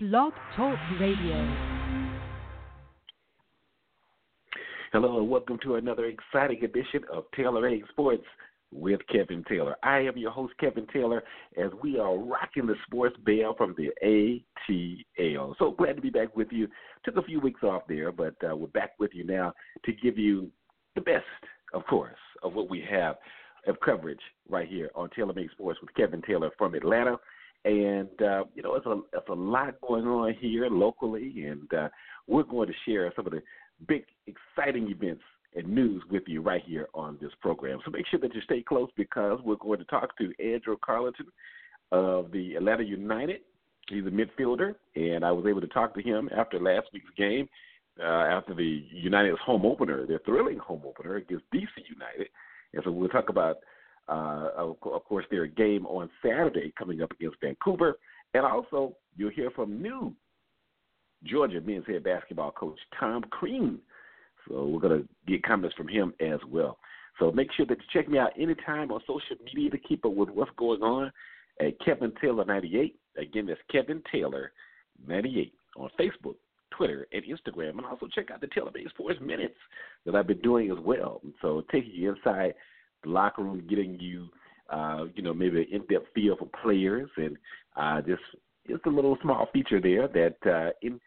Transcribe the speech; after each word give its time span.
Blog 0.00 0.32
Talk 0.54 0.78
Radio. 1.00 1.56
Hello, 4.92 5.18
and 5.18 5.28
welcome 5.28 5.58
to 5.64 5.74
another 5.74 6.04
exciting 6.04 6.62
edition 6.62 7.02
of 7.12 7.24
Taylor 7.34 7.68
Made 7.68 7.82
Sports 7.90 8.22
with 8.70 9.00
Kevin 9.12 9.42
Taylor. 9.48 9.74
I 9.82 10.02
am 10.02 10.16
your 10.16 10.30
host, 10.30 10.54
Kevin 10.60 10.86
Taylor, 10.92 11.24
as 11.60 11.72
we 11.82 11.98
are 11.98 12.16
rocking 12.16 12.68
the 12.68 12.76
sports 12.86 13.16
bell 13.26 13.56
from 13.58 13.74
the 13.76 13.90
ATL. 14.70 15.54
So 15.58 15.72
glad 15.72 15.96
to 15.96 16.02
be 16.02 16.10
back 16.10 16.36
with 16.36 16.52
you. 16.52 16.68
Took 17.04 17.16
a 17.16 17.22
few 17.22 17.40
weeks 17.40 17.64
off 17.64 17.82
there, 17.88 18.12
but 18.12 18.36
uh, 18.48 18.54
we're 18.54 18.68
back 18.68 18.92
with 19.00 19.10
you 19.14 19.24
now 19.24 19.52
to 19.84 19.92
give 19.92 20.16
you 20.16 20.48
the 20.94 21.00
best, 21.00 21.24
of 21.74 21.84
course, 21.86 22.14
of 22.44 22.54
what 22.54 22.70
we 22.70 22.86
have 22.88 23.16
of 23.66 23.80
coverage 23.80 24.20
right 24.48 24.68
here 24.68 24.90
on 24.94 25.10
Taylor 25.10 25.34
Made 25.34 25.50
Sports 25.50 25.80
with 25.80 25.92
Kevin 25.94 26.22
Taylor 26.22 26.50
from 26.56 26.74
Atlanta. 26.74 27.18
And 27.64 28.08
uh, 28.22 28.44
you 28.54 28.62
know, 28.62 28.74
it's 28.76 28.86
a 28.86 29.00
it's 29.12 29.28
a 29.28 29.34
lot 29.34 29.74
going 29.86 30.06
on 30.06 30.34
here 30.40 30.68
locally, 30.68 31.44
and 31.46 31.72
uh, 31.74 31.88
we're 32.26 32.44
going 32.44 32.68
to 32.68 32.74
share 32.86 33.12
some 33.16 33.26
of 33.26 33.32
the 33.32 33.42
big, 33.86 34.04
exciting 34.26 34.88
events 34.88 35.22
and 35.54 35.68
news 35.68 36.02
with 36.10 36.22
you 36.26 36.40
right 36.42 36.62
here 36.64 36.88
on 36.94 37.18
this 37.20 37.32
program. 37.40 37.80
So 37.84 37.90
make 37.90 38.06
sure 38.06 38.20
that 38.20 38.34
you 38.34 38.40
stay 38.42 38.62
close 38.62 38.90
because 38.96 39.40
we're 39.44 39.56
going 39.56 39.78
to 39.78 39.84
talk 39.86 40.16
to 40.18 40.32
Andrew 40.42 40.76
Carleton 40.84 41.26
of 41.90 42.30
the 42.32 42.54
Atlanta 42.54 42.84
United. 42.84 43.40
He's 43.88 44.04
a 44.04 44.10
midfielder, 44.10 44.74
and 44.94 45.24
I 45.24 45.32
was 45.32 45.46
able 45.48 45.62
to 45.62 45.66
talk 45.68 45.94
to 45.94 46.02
him 46.02 46.28
after 46.36 46.60
last 46.60 46.88
week's 46.92 47.10
game, 47.16 47.48
uh, 47.98 48.04
after 48.04 48.54
the 48.54 48.84
United's 48.92 49.38
home 49.44 49.64
opener, 49.64 50.06
their 50.06 50.20
thrilling 50.20 50.58
home 50.58 50.82
opener 50.86 51.16
against 51.16 51.44
DC 51.52 51.68
United. 51.88 52.28
And 52.74 52.82
so 52.84 52.90
we'll 52.90 53.08
talk 53.08 53.30
about 53.30 53.58
uh, 54.08 54.48
of, 54.56 54.80
course, 54.80 55.26
their 55.30 55.46
game 55.46 55.86
on 55.86 56.08
Saturday 56.22 56.72
coming 56.78 57.02
up 57.02 57.12
against 57.12 57.36
Vancouver. 57.42 57.98
And 58.34 58.44
also, 58.44 58.96
you'll 59.16 59.30
hear 59.30 59.50
from 59.50 59.82
new 59.82 60.14
Georgia 61.24 61.60
men's 61.60 61.86
head 61.86 62.04
basketball 62.04 62.52
coach 62.52 62.78
Tom 62.98 63.24
Crean. 63.30 63.78
So 64.48 64.66
we're 64.66 64.80
going 64.80 65.02
to 65.02 65.08
get 65.26 65.42
comments 65.42 65.76
from 65.76 65.88
him 65.88 66.14
as 66.20 66.40
well. 66.48 66.78
So 67.18 67.32
make 67.32 67.52
sure 67.52 67.66
that 67.66 67.78
you 67.78 67.84
check 67.92 68.08
me 68.08 68.18
out 68.18 68.30
anytime 68.38 68.90
on 68.92 69.00
social 69.00 69.36
media 69.44 69.70
to 69.70 69.78
keep 69.78 70.04
up 70.04 70.12
with 70.12 70.30
what's 70.30 70.50
going 70.56 70.82
on 70.82 71.12
at 71.60 71.78
Kevin 71.84 72.12
Taylor 72.20 72.44
98. 72.44 72.96
Again, 73.18 73.46
that's 73.46 73.60
Kevin 73.70 74.02
Taylor 74.10 74.52
98 75.06 75.52
on 75.76 75.90
Facebook, 75.98 76.36
Twitter, 76.70 77.08
and 77.12 77.24
Instagram. 77.24 77.70
And 77.70 77.84
also 77.84 78.06
check 78.14 78.30
out 78.30 78.40
the 78.40 78.46
Taylor 78.46 78.70
Made 78.72 78.88
Sports 78.90 79.18
Minutes 79.20 79.56
that 80.06 80.14
I've 80.14 80.28
been 80.28 80.40
doing 80.40 80.70
as 80.70 80.78
well. 80.80 81.20
So 81.42 81.64
taking 81.70 81.92
you 81.92 82.14
inside– 82.14 82.54
the 83.02 83.10
locker 83.10 83.42
room, 83.42 83.66
getting 83.68 83.98
you, 84.00 84.28
uh, 84.70 85.04
you 85.14 85.22
know, 85.22 85.34
maybe 85.34 85.60
an 85.60 85.66
in-depth 85.70 86.08
feel 86.14 86.36
for 86.36 86.48
players, 86.62 87.08
and 87.16 87.36
uh, 87.76 88.00
just 88.02 88.22
just 88.68 88.84
a 88.86 88.90
little 88.90 89.16
small 89.22 89.48
feature 89.52 89.80
there 89.80 90.08
that 90.08 90.36
uh, 90.50 90.70
in, 90.82 91.00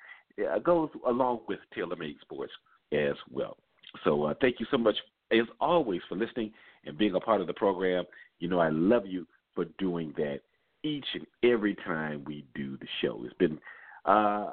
uh, 0.51 0.59
goes 0.59 0.89
along 1.07 1.41
with 1.47 1.59
TaylorMade 1.75 2.19
Sports 2.21 2.51
as 2.91 3.15
well. 3.31 3.57
So 4.03 4.23
uh, 4.23 4.33
thank 4.41 4.59
you 4.59 4.65
so 4.71 4.77
much, 4.77 4.95
as 5.31 5.45
always, 5.59 6.01
for 6.09 6.15
listening 6.15 6.51
and 6.85 6.97
being 6.97 7.15
a 7.15 7.19
part 7.19 7.41
of 7.41 7.47
the 7.47 7.53
program. 7.53 8.05
You 8.39 8.47
know, 8.47 8.59
I 8.59 8.69
love 8.69 9.05
you 9.05 9.27
for 9.53 9.65
doing 9.77 10.13
that 10.17 10.39
each 10.83 11.05
and 11.13 11.27
every 11.43 11.75
time 11.75 12.23
we 12.25 12.45
do 12.55 12.77
the 12.77 12.87
show. 13.01 13.21
It's 13.23 13.33
been 13.35 13.59
uh, 14.05 14.49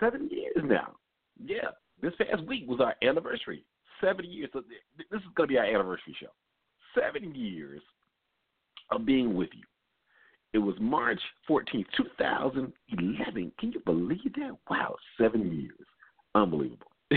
seven 0.00 0.28
years 0.30 0.56
now. 0.64 0.96
Yeah, 1.44 1.70
this 2.02 2.12
past 2.18 2.44
week 2.46 2.64
was 2.66 2.80
our 2.80 2.94
anniversary. 3.02 3.64
Seven 4.00 4.24
years. 4.24 4.50
So 4.52 4.62
this 4.98 5.20
is 5.20 5.26
going 5.36 5.48
to 5.48 5.52
be 5.52 5.58
our 5.58 5.64
anniversary 5.64 6.16
show 6.18 6.28
seven 6.98 7.34
years 7.34 7.82
of 8.90 9.04
being 9.04 9.34
with 9.34 9.50
you. 9.54 9.64
It 10.52 10.58
was 10.58 10.74
March 10.80 11.20
14, 11.46 11.84
2011. 11.96 13.52
Can 13.58 13.72
you 13.72 13.80
believe 13.84 14.32
that? 14.36 14.56
Wow, 14.70 14.96
seven 15.20 15.52
years. 15.52 15.86
Unbelievable. 16.34 16.90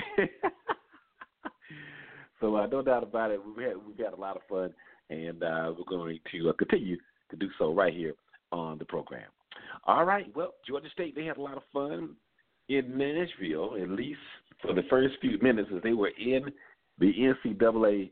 so 2.42 2.56
uh, 2.56 2.68
no 2.68 2.82
doubt 2.82 3.04
about 3.04 3.32
it, 3.32 3.40
we've 3.46 3.68
had 3.68 3.76
we've 3.78 3.98
had 3.98 4.14
a 4.14 4.20
lot 4.20 4.36
of 4.36 4.42
fun, 4.50 4.74
and 5.10 5.44
uh, 5.44 5.72
we're 5.78 5.86
going 5.88 6.20
to 6.32 6.50
uh, 6.50 6.54
continue 6.54 6.98
to 7.30 7.36
do 7.38 7.50
so 7.58 7.74
right 7.74 7.94
here 7.94 8.14
on 8.52 8.78
the 8.78 8.86
program. 8.86 9.28
All 9.86 10.06
right. 10.06 10.26
Well, 10.36 10.54
Georgia 10.68 10.90
State 10.92 11.16
they 11.16 11.26
had 11.26 11.38
a 11.38 11.42
lot 11.42 11.58
of 11.58 11.64
fun 11.72 12.16
in 12.68 12.98
Nashville, 12.98 13.76
at 13.82 13.90
least 13.90 14.20
for 14.62 14.74
the 14.74 14.84
first 14.90 15.16
few 15.22 15.38
minutes 15.42 15.70
as 15.76 15.82
they 15.82 15.94
were 15.94 16.12
in 16.20 16.52
the 17.00 17.14
NCAA 17.14 18.12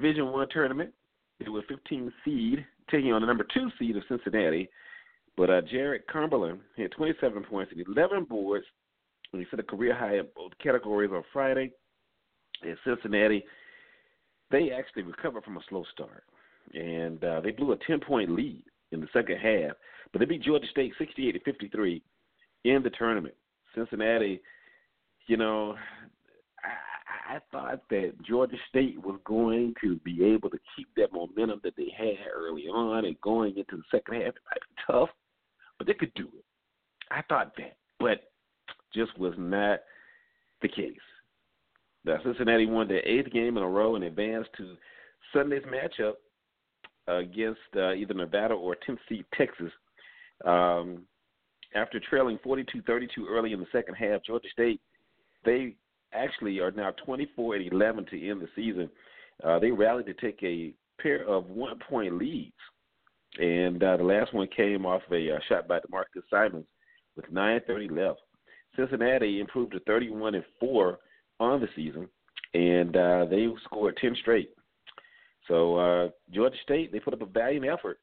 Division 0.00 0.30
One 0.30 0.48
tournament. 0.48 0.92
It 1.40 1.48
was 1.48 1.64
15 1.68 2.12
seed 2.24 2.64
taking 2.88 3.12
on 3.12 3.20
the 3.20 3.26
number 3.26 3.46
two 3.52 3.68
seed 3.78 3.96
of 3.96 4.04
Cincinnati. 4.08 4.68
But 5.36 5.50
uh, 5.50 5.60
Jarron 5.62 5.98
Cumberland 6.12 6.60
had 6.76 6.92
27 6.92 7.44
points 7.44 7.72
and 7.72 7.84
11 7.96 8.24
boards, 8.24 8.64
and 9.32 9.42
he 9.42 9.46
set 9.50 9.58
a 9.58 9.64
career 9.64 9.96
high 9.96 10.18
in 10.18 10.26
both 10.36 10.52
categories 10.62 11.10
on 11.12 11.24
Friday. 11.32 11.72
And 12.62 12.76
Cincinnati, 12.84 13.44
they 14.52 14.70
actually 14.70 15.02
recovered 15.02 15.42
from 15.42 15.56
a 15.56 15.60
slow 15.68 15.84
start, 15.92 16.24
and 16.74 17.22
uh, 17.22 17.40
they 17.40 17.50
blew 17.50 17.72
a 17.72 17.76
10-point 17.76 18.30
lead 18.30 18.62
in 18.92 19.00
the 19.00 19.08
second 19.12 19.38
half. 19.38 19.72
But 20.12 20.20
they 20.20 20.26
beat 20.26 20.42
Georgia 20.42 20.66
State 20.70 20.92
68 20.96 21.32
to 21.32 21.40
53 21.40 22.02
in 22.64 22.82
the 22.82 22.90
tournament. 22.90 23.34
Cincinnati, 23.74 24.40
you 25.26 25.36
know, 25.36 25.74
I 27.28 27.38
thought 27.52 27.82
that 27.90 28.12
Georgia 28.26 28.56
State 28.68 28.98
was 29.04 29.20
going 29.24 29.74
to 29.82 29.96
be 29.96 30.24
able 30.24 30.48
to 30.50 30.58
keep 30.74 30.88
that 30.96 31.12
momentum 31.12 31.60
that 31.62 31.76
they 31.76 31.92
had 31.96 32.16
early 32.34 32.62
on 32.62 33.04
and 33.04 33.20
going 33.20 33.56
into 33.56 33.76
the 33.76 33.82
second 33.90 34.14
half. 34.14 34.34
It 34.34 34.42
might 34.50 34.60
be 34.60 34.82
tough, 34.92 35.10
but 35.76 35.86
they 35.86 35.94
could 35.94 36.12
do 36.14 36.28
it. 36.34 36.44
I 37.10 37.20
thought 37.28 37.52
that, 37.58 37.76
but 38.00 38.30
just 38.94 39.16
was 39.18 39.34
not 39.36 39.80
the 40.62 40.68
case. 40.68 40.96
Now, 42.04 42.16
Cincinnati 42.24 42.66
won 42.66 42.88
their 42.88 43.06
eighth 43.06 43.30
game 43.30 43.58
in 43.58 43.62
a 43.62 43.68
row 43.68 43.94
and 43.96 44.04
advanced 44.04 44.50
to 44.56 44.76
Sunday's 45.34 45.64
matchup 45.64 46.14
against 47.06 47.60
uh, 47.76 47.92
either 47.92 48.14
Nevada 48.14 48.54
or 48.54 48.74
Tennessee, 48.74 49.24
Texas. 49.36 49.72
Um, 50.46 51.02
after 51.74 52.00
trailing 52.00 52.38
42-32 52.38 53.08
early 53.28 53.52
in 53.52 53.60
the 53.60 53.66
second 53.70 53.94
half, 53.94 54.22
Georgia 54.24 54.48
State 54.52 54.80
they 55.44 55.74
actually 56.12 56.58
are 56.60 56.70
now 56.70 56.92
24 57.04 57.56
and 57.56 57.72
11 57.72 58.06
to 58.06 58.28
end 58.28 58.40
the 58.40 58.48
season. 58.54 58.88
Uh, 59.44 59.58
they 59.58 59.70
rallied 59.70 60.06
to 60.06 60.14
take 60.14 60.42
a 60.42 60.72
pair 61.00 61.26
of 61.28 61.48
one 61.50 61.78
point 61.88 62.18
leads, 62.18 62.52
and 63.38 63.82
uh, 63.82 63.96
the 63.96 64.02
last 64.02 64.34
one 64.34 64.48
came 64.54 64.84
off 64.84 65.02
a 65.12 65.32
uh, 65.32 65.38
shot 65.48 65.68
by 65.68 65.78
D'Marcus 65.80 66.24
Simonds 66.30 66.66
with 67.16 67.26
9:30 67.32 67.90
left. 67.96 68.20
Cincinnati 68.76 69.40
improved 69.40 69.72
to 69.72 69.80
31 69.80 70.34
and 70.34 70.44
four 70.58 70.98
on 71.40 71.60
the 71.60 71.68
season, 71.76 72.08
and 72.54 72.96
uh, 72.96 73.24
they 73.28 73.48
scored 73.64 73.96
10 74.00 74.16
straight. 74.20 74.50
So 75.46 75.76
uh, 75.76 76.08
Georgia 76.32 76.56
State 76.62 76.92
they 76.92 77.00
put 77.00 77.14
up 77.14 77.22
a 77.22 77.26
valiant 77.26 77.66
effort, 77.66 78.00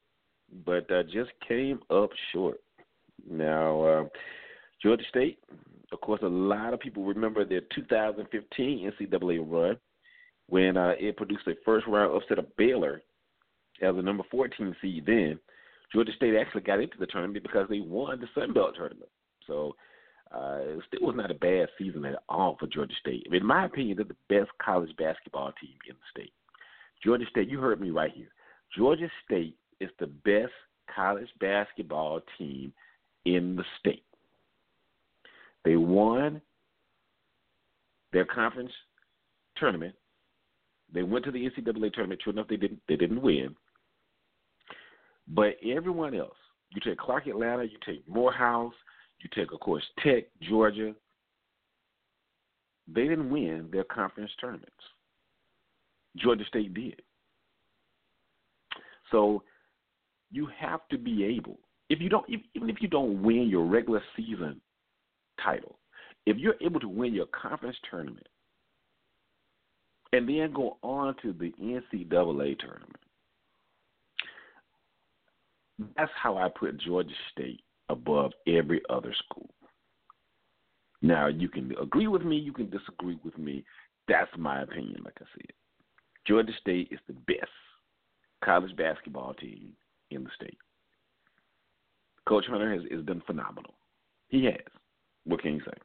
but 0.64 0.90
uh, 0.90 1.02
just 1.04 1.30
came 1.46 1.80
up 1.90 2.10
short. 2.32 2.60
Now 3.28 3.82
uh, 3.82 4.04
Georgia 4.82 5.04
State 5.08 5.38
of 5.92 6.00
course, 6.00 6.20
a 6.22 6.28
lot 6.28 6.74
of 6.74 6.80
people 6.80 7.04
remember 7.04 7.44
their 7.44 7.62
2015 7.74 8.92
NCAA 9.00 9.38
run 9.46 9.76
when 10.48 10.76
uh, 10.76 10.92
it 10.98 11.16
produced 11.16 11.46
a 11.46 11.54
first 11.64 11.86
round 11.86 12.14
upset 12.14 12.38
of 12.38 12.56
Baylor 12.56 13.02
as 13.82 13.94
a 13.96 14.02
number 14.02 14.24
14 14.30 14.74
seed. 14.80 15.04
Then 15.06 15.38
Georgia 15.92 16.12
State 16.16 16.34
actually 16.36 16.62
got 16.62 16.80
into 16.80 16.98
the 16.98 17.06
tournament 17.06 17.42
because 17.42 17.68
they 17.68 17.80
won 17.80 18.20
the 18.20 18.28
Sun 18.34 18.52
Belt 18.52 18.74
tournament. 18.76 19.10
So 19.46 19.76
uh, 20.34 20.58
it 20.60 20.82
still 20.88 21.06
was 21.06 21.16
not 21.16 21.30
a 21.30 21.34
bad 21.34 21.68
season 21.78 22.04
at 22.04 22.22
all 22.28 22.56
for 22.58 22.66
Georgia 22.66 22.94
State. 23.00 23.24
I 23.26 23.30
mean, 23.30 23.42
in 23.42 23.46
my 23.46 23.66
opinion, 23.66 23.96
they're 23.96 24.06
the 24.06 24.34
best 24.34 24.50
college 24.60 24.94
basketball 24.98 25.52
team 25.60 25.76
in 25.88 25.94
the 25.94 26.20
state. 26.20 26.32
Georgia 27.04 27.26
State, 27.30 27.48
you 27.48 27.60
heard 27.60 27.80
me 27.80 27.90
right 27.90 28.10
here. 28.12 28.28
Georgia 28.76 29.08
State 29.24 29.56
is 29.80 29.90
the 30.00 30.06
best 30.06 30.52
college 30.92 31.28
basketball 31.40 32.20
team 32.38 32.72
in 33.24 33.56
the 33.56 33.64
state. 33.78 34.05
Won 35.96 36.42
their 38.12 38.26
conference 38.26 38.72
tournament. 39.56 39.94
They 40.92 41.02
went 41.02 41.24
to 41.24 41.30
the 41.30 41.38
NCAA 41.48 41.90
tournament. 41.94 42.20
True 42.20 42.34
enough, 42.34 42.48
they 42.48 42.58
didn't. 42.58 42.80
They 42.86 42.96
didn't 42.96 43.22
win. 43.22 43.56
But 45.26 45.56
everyone 45.66 46.14
else, 46.14 46.36
you 46.68 46.82
take 46.84 46.98
Clark 46.98 47.26
Atlanta, 47.26 47.64
you 47.64 47.78
take 47.86 48.06
Morehouse, 48.06 48.74
you 49.20 49.30
take, 49.34 49.52
of 49.52 49.60
course, 49.60 49.82
Tech, 50.04 50.24
Georgia. 50.42 50.94
They 52.86 53.08
didn't 53.08 53.30
win 53.30 53.68
their 53.72 53.84
conference 53.84 54.30
tournaments. 54.38 54.70
Georgia 56.18 56.44
State 56.44 56.74
did. 56.74 57.00
So 59.10 59.42
you 60.30 60.46
have 60.58 60.86
to 60.90 60.98
be 60.98 61.24
able. 61.24 61.58
If 61.88 62.02
you 62.02 62.10
don't, 62.10 62.28
even 62.28 62.68
if 62.68 62.82
you 62.82 62.88
don't 62.88 63.22
win 63.22 63.48
your 63.48 63.64
regular 63.64 64.02
season 64.14 64.60
title, 65.42 65.78
if 66.26 66.36
you're 66.36 66.56
able 66.60 66.80
to 66.80 66.88
win 66.88 67.14
your 67.14 67.26
conference 67.26 67.76
tournament 67.88 68.26
and 70.12 70.28
then 70.28 70.52
go 70.52 70.76
on 70.82 71.14
to 71.22 71.32
the 71.32 71.52
NCAA 71.62 72.58
tournament, 72.58 72.96
that's 75.96 76.10
how 76.20 76.36
I 76.36 76.48
put 76.48 76.80
Georgia 76.80 77.10
State 77.32 77.60
above 77.88 78.32
every 78.46 78.82
other 78.90 79.14
school. 79.24 79.50
Now, 81.02 81.28
you 81.28 81.48
can 81.48 81.72
agree 81.80 82.08
with 82.08 82.22
me, 82.22 82.36
you 82.36 82.52
can 82.52 82.70
disagree 82.70 83.18
with 83.22 83.36
me. 83.38 83.64
That's 84.08 84.30
my 84.38 84.62
opinion, 84.62 85.02
like 85.04 85.16
I 85.20 85.24
said. 85.36 85.52
Georgia 86.26 86.52
State 86.60 86.88
is 86.90 86.98
the 87.06 87.12
best 87.12 87.50
college 88.44 88.74
basketball 88.76 89.34
team 89.34 89.72
in 90.10 90.24
the 90.24 90.30
state. 90.34 90.58
Coach 92.28 92.46
Hunter 92.48 92.72
has, 92.72 92.82
has 92.90 93.02
been 93.02 93.20
phenomenal. 93.20 93.74
He 94.28 94.44
has. 94.46 94.56
What 95.24 95.42
can 95.42 95.54
you 95.54 95.60
say? 95.60 95.76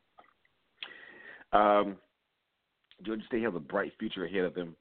Um, 1.53 1.98
Georgia 3.03 3.24
State 3.27 3.44
has 3.44 3.53
a 3.56 3.59
bright 3.59 3.94
future 4.00 4.25
ahead 4.25 4.45
of 4.45 4.53
them. 4.53 4.75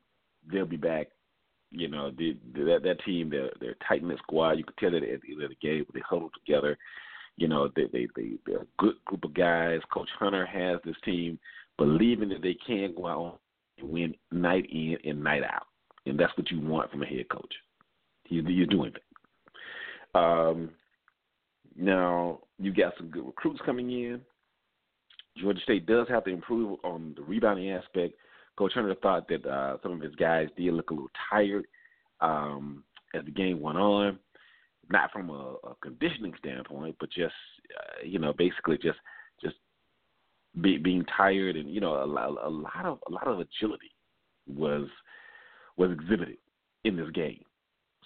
They'll 0.51 0.67
be 0.67 0.77
back. 0.77 1.09
You 1.71 1.89
know, 1.89 2.11
the, 2.11 2.37
the, 2.55 2.65
that 2.65 2.83
that 2.83 3.05
team, 3.05 3.31
they're 3.31 3.51
they're 3.61 3.77
tight 3.87 4.03
knit 4.03 4.19
squad. 4.19 4.53
You 4.53 4.65
could 4.65 4.77
tell 4.79 4.95
it 4.95 5.05
at 5.05 5.21
the 5.23 5.33
end 5.33 5.43
of 5.43 5.51
the 5.51 5.57
game 5.63 5.85
when 5.87 5.95
they 5.95 6.01
huddle 6.09 6.31
together. 6.45 6.77
You 7.37 7.49
know, 7.49 7.69
they 7.75 7.85
they 7.93 8.09
they 8.17 8.33
they're 8.45 8.63
a 8.63 8.67
good 8.79 8.97
group 9.05 9.25
of 9.25 9.35
guys. 9.35 9.81
Coach 9.93 10.09
Hunter 10.19 10.45
has 10.47 10.81
this 10.85 10.97
team 11.05 11.39
believing 11.79 12.29
that 12.31 12.43
they 12.43 12.57
can 12.67 12.95
go 12.95 13.07
out 13.07 13.41
and 13.79 13.89
win 13.89 14.15
night 14.33 14.67
in 14.71 14.99
and 15.05 15.23
night 15.23 15.45
out, 15.45 15.67
and 16.07 16.19
that's 16.19 16.37
what 16.37 16.51
you 16.51 16.61
want 16.61 16.91
from 16.91 17.03
a 17.03 17.07
head 17.07 17.29
coach. 17.31 17.55
He, 18.25 18.43
he's 18.43 18.69
doing 18.69 18.93
that. 18.93 20.19
Um, 20.19 20.71
now 21.77 22.41
you 22.59 22.73
got 22.75 22.95
some 22.99 23.09
good 23.09 23.25
recruits 23.25 23.61
coming 23.65 23.91
in. 23.91 24.21
Georgia 25.41 25.61
State 25.63 25.87
does 25.87 26.07
have 26.09 26.25
to 26.25 26.31
improve 26.31 26.79
on 26.85 27.15
the 27.17 27.23
rebounding 27.23 27.71
aspect. 27.71 28.15
Coach 28.57 28.73
Hunter 28.75 28.95
thought 29.03 29.29
that 29.29 29.47
uh, 29.47 29.79
some 29.83 29.93
of 29.93 30.01
his 30.01 30.15
guys 30.17 30.49
did 30.57 30.75
look 30.75 30.91
a 30.91 30.95
little 30.95 31.11
tired 31.31 31.67
um, 32.21 32.85
as 33.15 33.25
the 33.25 33.31
game 33.31 33.61
went 33.61 33.79
on, 33.79 34.19
not 34.91 35.11
from 35.13 35.31
a, 35.31 35.57
a 35.65 35.75
conditioning 35.83 36.35
standpoint, 36.39 36.97
but 37.01 37.11
just 37.11 37.35
uh, 37.77 38.05
you 38.05 38.19
know 38.19 38.33
basically 38.33 38.77
just 38.77 38.99
just 39.43 39.57
be, 40.61 40.77
being 40.79 41.05
tired 41.17 41.57
and 41.57 41.71
you 41.73 41.81
know 41.81 41.95
a, 41.95 42.05
a 42.05 42.51
lot 42.51 42.85
of 42.85 42.99
a 43.09 43.13
lot 43.13 43.27
of 43.27 43.41
agility 43.41 43.93
was 44.47 44.87
was 45.77 45.91
exhibited 45.91 46.37
in 46.85 46.97
this 46.97 47.11
game. 47.11 47.43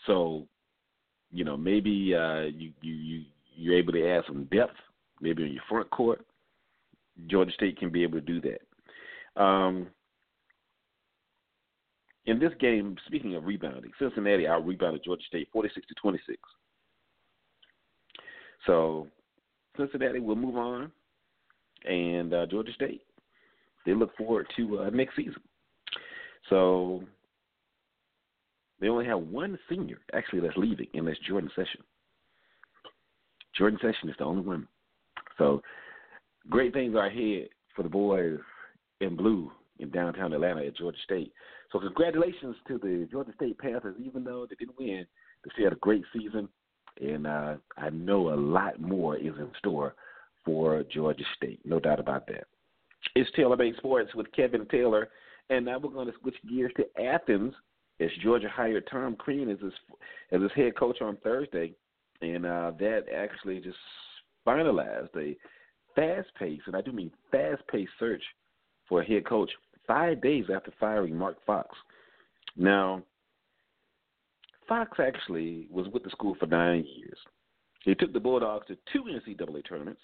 So 0.06 0.46
you 1.32 1.44
know 1.44 1.56
maybe 1.56 2.14
uh, 2.14 2.42
you 2.42 2.72
you 2.80 2.94
you 2.94 3.22
you're 3.56 3.78
able 3.78 3.92
to 3.92 4.08
add 4.08 4.24
some 4.26 4.44
depth 4.52 4.76
maybe 5.20 5.44
in 5.44 5.52
your 5.52 5.62
front 5.68 5.90
court 5.90 6.24
Georgia 7.26 7.52
State 7.52 7.78
can 7.78 7.90
be 7.90 8.02
able 8.02 8.20
to 8.20 8.20
do 8.20 8.40
that. 8.40 9.42
Um, 9.42 9.88
in 12.26 12.38
this 12.38 12.52
game, 12.60 12.96
speaking 13.06 13.34
of 13.34 13.44
rebounding, 13.44 13.92
Cincinnati 13.98 14.46
out 14.46 14.66
rebounded 14.66 15.04
Georgia 15.04 15.24
State 15.26 15.48
46 15.52 15.86
to 15.86 15.94
26. 15.94 16.38
So 18.66 19.08
Cincinnati 19.76 20.20
will 20.20 20.36
move 20.36 20.56
on, 20.56 20.90
and 21.84 22.32
uh, 22.32 22.46
Georgia 22.46 22.72
State 22.72 23.02
they 23.84 23.92
look 23.92 24.16
forward 24.16 24.46
to 24.56 24.80
uh, 24.80 24.90
next 24.90 25.16
season. 25.16 25.42
So 26.48 27.02
they 28.80 28.88
only 28.88 29.06
have 29.06 29.20
one 29.20 29.58
senior 29.68 29.98
actually 30.12 30.40
that's 30.40 30.56
leaving, 30.56 30.88
and 30.94 31.06
that's 31.06 31.18
Jordan 31.20 31.50
Session. 31.54 31.82
Jordan 33.56 33.78
Session 33.80 34.08
is 34.08 34.16
the 34.18 34.24
only 34.24 34.42
one. 34.42 34.66
So 35.38 35.62
great 36.50 36.72
things 36.72 36.94
are 36.94 37.06
ahead 37.06 37.48
for 37.74 37.82
the 37.82 37.88
boys 37.88 38.38
in 39.00 39.16
blue 39.16 39.50
in 39.78 39.90
downtown 39.90 40.32
Atlanta 40.32 40.64
at 40.64 40.76
Georgia 40.76 40.98
State. 41.04 41.32
So 41.72 41.80
congratulations 41.80 42.56
to 42.68 42.78
the 42.78 43.08
Georgia 43.10 43.32
State 43.34 43.58
Panthers, 43.58 43.96
even 43.98 44.22
though 44.24 44.46
they 44.48 44.54
didn't 44.56 44.78
win. 44.78 45.06
They 45.42 45.50
still 45.52 45.64
had 45.64 45.72
a 45.72 45.76
great 45.76 46.04
season, 46.12 46.48
and 47.00 47.26
uh, 47.26 47.56
I 47.76 47.90
know 47.90 48.32
a 48.32 48.36
lot 48.36 48.80
more 48.80 49.16
is 49.16 49.34
in 49.38 49.50
store 49.58 49.94
for 50.44 50.84
Georgia 50.84 51.24
State, 51.36 51.60
no 51.64 51.80
doubt 51.80 52.00
about 52.00 52.26
that. 52.28 52.44
It's 53.14 53.30
Taylor 53.36 53.56
Made 53.56 53.76
Sports 53.76 54.14
with 54.14 54.30
Kevin 54.32 54.66
Taylor, 54.66 55.08
and 55.50 55.64
now 55.64 55.78
we're 55.78 55.90
going 55.90 56.06
to 56.06 56.18
switch 56.20 56.36
gears 56.48 56.72
to 56.76 57.02
Athens 57.02 57.52
as 58.00 58.10
Georgia 58.22 58.48
hired 58.48 58.88
Tom 58.90 59.16
Crean 59.16 59.50
as 59.50 59.58
his 59.60 59.72
as 60.32 60.40
his 60.40 60.50
head 60.52 60.76
coach 60.76 61.00
on 61.00 61.16
Thursday, 61.22 61.74
and 62.22 62.46
uh, 62.46 62.72
that 62.78 63.04
actually 63.14 63.60
just 63.60 63.76
finalized 64.46 65.14
a 65.16 65.36
fast 65.94 66.28
paced, 66.38 66.66
and 66.66 66.76
I 66.76 66.80
do 66.80 66.92
mean 66.92 67.10
fast 67.30 67.62
paced 67.68 67.92
search 67.98 68.22
for 68.88 69.02
a 69.02 69.04
head 69.04 69.26
coach 69.26 69.50
five 69.86 70.20
days 70.22 70.44
after 70.54 70.72
firing 70.78 71.16
Mark 71.16 71.36
Fox. 71.46 71.68
Now, 72.56 73.02
Fox 74.68 74.98
actually 74.98 75.66
was 75.70 75.86
with 75.92 76.04
the 76.04 76.10
school 76.10 76.36
for 76.38 76.46
nine 76.46 76.84
years. 76.96 77.18
He 77.84 77.94
took 77.94 78.12
the 78.12 78.20
Bulldogs 78.20 78.66
to 78.68 78.76
two 78.92 79.04
NCAA 79.04 79.68
tournaments, 79.68 80.00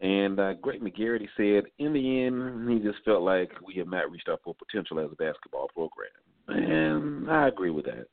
and 0.00 0.38
uh, 0.38 0.54
Greg 0.54 0.80
McGarity 0.80 1.28
said, 1.36 1.70
in 1.78 1.92
the 1.92 2.24
end, 2.24 2.70
he 2.70 2.78
just 2.78 3.04
felt 3.04 3.22
like 3.22 3.50
we 3.66 3.74
have 3.74 3.88
not 3.88 4.10
reached 4.10 4.28
our 4.28 4.38
full 4.44 4.54
potential 4.54 5.00
as 5.00 5.10
a 5.10 5.16
basketball 5.16 5.68
program. 5.68 6.10
And 6.48 7.30
I 7.30 7.48
agree 7.48 7.70
with 7.70 7.84
that. 7.86 8.06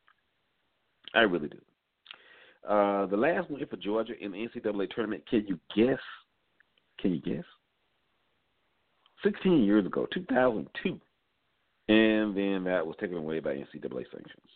I 1.14 1.22
really 1.22 1.50
do. 1.50 1.58
Uh, 2.68 3.06
the 3.08 3.18
last 3.18 3.50
win 3.50 3.66
for 3.68 3.78
Georgia 3.78 4.14
in 4.20 4.32
the 4.32 4.38
NCAA 4.38 4.90
tournament, 4.92 5.24
can 5.30 5.46
you 5.48 5.60
guess 5.76 6.00
can 7.02 7.14
you 7.14 7.22
guess? 7.22 7.46
16 9.24 9.64
years 9.64 9.86
ago, 9.86 10.08
2002. 10.14 11.00
And 11.90 12.38
then 12.38 12.64
that 12.66 12.86
was 12.86 12.96
taken 13.00 13.18
away 13.18 13.40
by 13.40 13.56
NCAA 13.56 14.06
sanctions. 14.12 14.50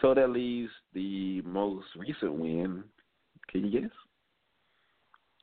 So 0.00 0.14
that 0.14 0.30
leaves 0.30 0.70
the 0.94 1.42
most 1.42 1.86
recent 1.96 2.34
win. 2.34 2.84
Can 3.50 3.64
you 3.64 3.80
guess? 3.80 3.90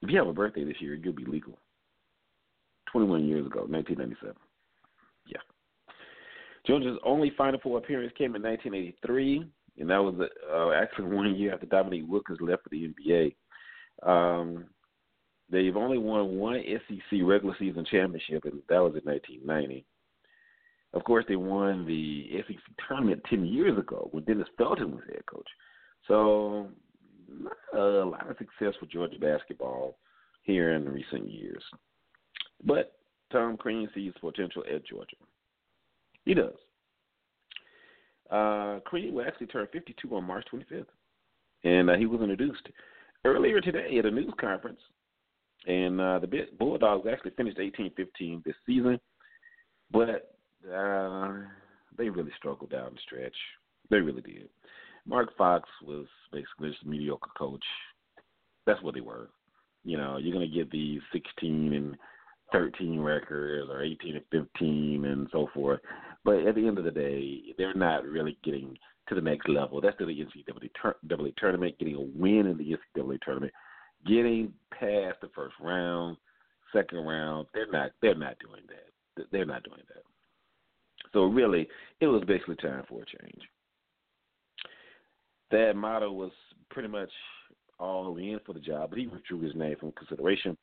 If 0.02 0.10
you 0.10 0.18
have 0.18 0.28
a 0.28 0.34
birthday 0.34 0.64
this 0.64 0.82
year, 0.82 0.96
you'll 0.96 1.14
be 1.14 1.26
legal. 1.26 1.58
21 2.92 3.26
years 3.28 3.46
ago, 3.46 3.66
1997. 3.68 4.36
Yeah. 5.28 5.38
Georgia's 6.66 6.98
only 7.04 7.32
Final 7.38 7.60
Four 7.62 7.78
appearance 7.78 8.14
came 8.18 8.36
in 8.36 8.42
1983, 8.42 9.46
and 9.80 9.90
that 9.90 9.98
was 9.98 10.16
uh, 10.52 10.72
actually 10.72 11.06
one 11.16 11.36
year 11.36 11.54
after 11.54 11.66
Dominique 11.66 12.06
Wilkins 12.08 12.40
left 12.42 12.64
for 12.64 12.70
the 12.70 12.94
NBA. 12.94 13.36
Um, 14.08 14.66
They've 15.50 15.78
only 15.78 15.98
won 15.98 16.38
one 16.38 16.62
SEC 16.88 17.20
regular 17.24 17.56
season 17.58 17.86
championship, 17.90 18.44
and 18.46 18.62
that 18.70 18.80
was 18.80 18.96
in 18.96 19.10
1990. 19.10 19.86
Of 20.94 21.04
course, 21.04 21.26
they 21.28 21.36
won 21.36 21.86
the 21.86 22.44
SEC 22.48 22.58
tournament 22.88 23.22
10 23.30 23.46
years 23.46 23.78
ago 23.78 24.10
when 24.12 24.24
Dennis 24.24 24.48
Felton 24.58 24.92
was 24.92 25.04
head 25.08 25.26
coach. 25.26 25.48
So, 26.08 26.70
not 27.30 27.54
a 27.74 28.06
lot 28.06 28.30
of 28.30 28.38
success 28.38 28.74
for 28.80 28.86
Georgia 28.88 29.20
basketball 29.20 29.98
here 30.44 30.74
in 30.74 30.90
recent 30.90 31.30
years. 31.30 31.64
But 32.64 32.94
Tom 33.32 33.58
Crean 33.58 33.90
sees 33.94 34.14
potential 34.20 34.64
at 34.74 34.86
Georgia. 34.86 35.18
He 36.26 36.34
does. 36.34 36.56
Uh, 38.30 38.80
Crean 38.86 39.14
will 39.14 39.26
actually 39.26 39.48
turn 39.48 39.68
52 39.72 40.14
on 40.14 40.26
March 40.26 40.46
25th, 40.54 40.86
and 41.64 41.90
uh, 41.90 41.96
he 41.96 42.06
was 42.06 42.22
introduced 42.22 42.68
earlier 43.24 43.62
today 43.62 43.98
at 43.98 44.06
a 44.06 44.12
news 44.12 44.34
conference 44.40 44.80
and 45.68 46.00
uh, 46.00 46.20
the 46.20 46.48
Bulldogs 46.58 47.08
actually 47.12 47.32
finished 47.32 47.58
18-15 47.58 48.44
this 48.44 48.56
season, 48.66 49.00
but 49.92 50.34
uh, 50.74 51.34
they 51.98 52.10
really 52.10 52.32
struggled 52.38 52.72
down 52.72 52.94
the 52.94 53.00
stretch. 53.06 53.36
They 53.90 53.98
really 53.98 54.22
did. 54.22 54.50
Mark 55.06 55.36
Fox 55.38 55.70
was 55.84 56.06
basically 56.32 56.70
just 56.70 56.84
a 56.84 56.88
mediocre 56.88 57.30
coach. 57.38 57.64
That's 58.66 58.82
what 58.82 58.96
they 58.96 59.02
were. 59.02 59.30
You 59.84 59.98
know, 59.98 60.18
you're 60.18 60.34
going 60.34 60.50
to 60.50 60.56
get 60.56 60.72
these 60.72 61.02
16 61.14 61.74
and 61.74 61.98
13 62.54 63.00
records 63.00 63.70
or 63.70 63.84
18 63.84 64.16
and 64.16 64.26
15 64.32 65.06
and 65.06 65.28
so 65.32 65.50
forth. 65.54 65.80
But 66.24 66.46
at 66.46 66.56
the 66.56 66.66
end 66.66 66.78
of 66.78 66.86
the 66.86 66.92
day, 66.92 67.42
they're 67.58 67.74
not 67.74 68.06
really 68.06 68.38
getting 68.44 68.78
to 69.10 69.16
the 69.16 69.22
next 69.22 69.48
level. 69.48 69.80
That's 69.80 69.96
still 69.96 70.08
the 70.08 70.14
NCAA 70.14 71.34
tournament, 71.38 71.80
getting 71.80 71.96
a 71.96 72.02
win 72.02 72.48
in 72.48 72.58
the 72.58 72.76
NCAA 72.98 73.20
tournament 73.22 73.54
getting 74.06 74.54
past 74.72 75.22
the 75.22 75.30
first 75.36 75.56
round, 75.62 76.18
second 76.74 77.00
round, 77.00 77.48
they're 77.54 77.72
not 77.72 77.92
they're 78.02 78.16
not 78.16 78.38
doing 78.40 78.64
that. 78.68 79.28
They're 79.32 79.46
not 79.46 79.64
doing 79.64 79.82
that. 79.88 80.04
So 81.14 81.24
really, 81.24 81.68
it 82.00 82.08
was 82.08 82.24
basically 82.28 82.56
time 82.58 82.84
for 82.88 83.02
a 83.02 83.06
change. 83.06 83.42
Thad 85.50 85.76
Matta 85.76 86.12
was 86.12 86.32
pretty 86.70 86.90
much 86.90 87.10
all 87.80 88.18
in 88.18 88.40
for 88.46 88.54
the 88.54 88.60
job, 88.60 88.90
but 88.90 89.00
he 89.00 89.08
withdrew 89.08 89.40
his 89.40 89.56
name 89.56 89.76
from 89.80 89.92
consideration, 89.94 90.58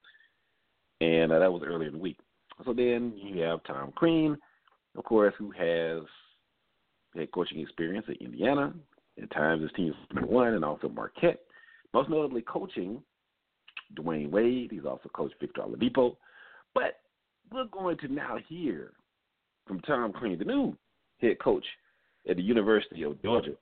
and 1.00 1.32
uh, 1.32 1.38
that 1.38 1.52
was 1.52 1.62
earlier 1.64 1.88
in 1.88 1.94
the 1.94 2.00
week. 2.00 2.18
So 2.64 2.72
then 2.72 3.12
you 3.16 3.42
have 3.42 3.64
Tom 3.64 3.92
Crean, 3.92 4.36
of 4.96 5.04
course, 5.04 5.34
who 5.38 5.50
has 5.52 6.02
head 7.14 7.32
coaching 7.32 7.60
experience 7.60 8.06
at 8.08 8.20
Indiana. 8.20 8.72
At 9.20 9.30
times, 9.30 9.62
his 9.62 9.70
team 9.72 9.94
won, 10.22 10.54
and 10.54 10.64
also 10.64 10.88
Marquette. 10.88 11.40
Most 11.92 12.10
notably, 12.10 12.42
coaching 12.42 13.00
Dwyane 13.94 14.30
Wade. 14.30 14.70
He's 14.72 14.84
also 14.84 15.08
coached 15.12 15.34
Victor 15.40 15.62
Oladipo. 15.62 16.16
But 16.74 17.00
we're 17.52 17.66
going 17.66 17.98
to 17.98 18.08
now 18.08 18.38
hear 18.48 18.92
from 19.66 19.80
Tom 19.80 20.12
Crean, 20.12 20.38
the 20.38 20.44
new 20.44 20.76
head 21.20 21.38
coach 21.38 21.64
at 22.28 22.36
the 22.36 22.42
University 22.42 23.02
of 23.02 23.20
Georgia 23.22 23.54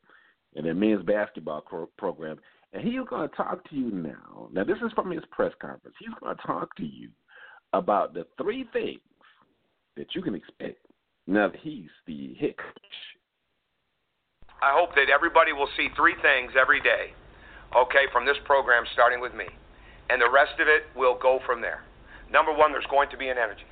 and 0.54 0.66
their 0.66 0.74
men's 0.74 1.04
basketball 1.04 1.62
pro- 1.62 1.88
program, 1.98 2.38
And 2.72 2.82
he's 2.82 3.00
going 3.08 3.28
to 3.28 3.36
talk 3.36 3.68
to 3.70 3.76
you 3.76 3.90
now. 3.90 4.48
Now, 4.52 4.64
this 4.64 4.78
is 4.84 4.92
from 4.94 5.10
his 5.10 5.22
press 5.30 5.52
conference. 5.60 5.96
He's 5.98 6.14
going 6.20 6.36
to 6.36 6.42
talk 6.42 6.74
to 6.76 6.84
you 6.84 7.08
about 7.72 8.14
the 8.14 8.26
three 8.40 8.66
things 8.72 9.00
that 9.96 10.14
you 10.14 10.22
can 10.22 10.34
expect 10.34 10.86
now 11.26 11.48
that 11.48 11.60
he's 11.60 11.90
the 12.06 12.34
head 12.34 12.56
coach. 12.56 12.92
I 14.62 14.72
hope 14.74 14.94
that 14.94 15.10
everybody 15.12 15.52
will 15.52 15.68
see 15.76 15.88
three 15.96 16.14
things 16.22 16.52
every 16.60 16.80
day, 16.80 17.12
okay, 17.76 18.04
from 18.12 18.24
this 18.24 18.36
program 18.44 18.84
starting 18.92 19.20
with 19.20 19.34
me. 19.34 19.46
And 20.12 20.20
the 20.20 20.28
rest 20.28 20.60
of 20.60 20.68
it 20.68 20.84
will 20.92 21.16
go 21.16 21.40
from 21.48 21.64
there. 21.64 21.80
Number 22.28 22.52
one, 22.52 22.68
there's 22.68 22.88
going 22.92 23.08
to 23.08 23.16
be 23.16 23.32
an 23.32 23.40
energy. 23.40 23.64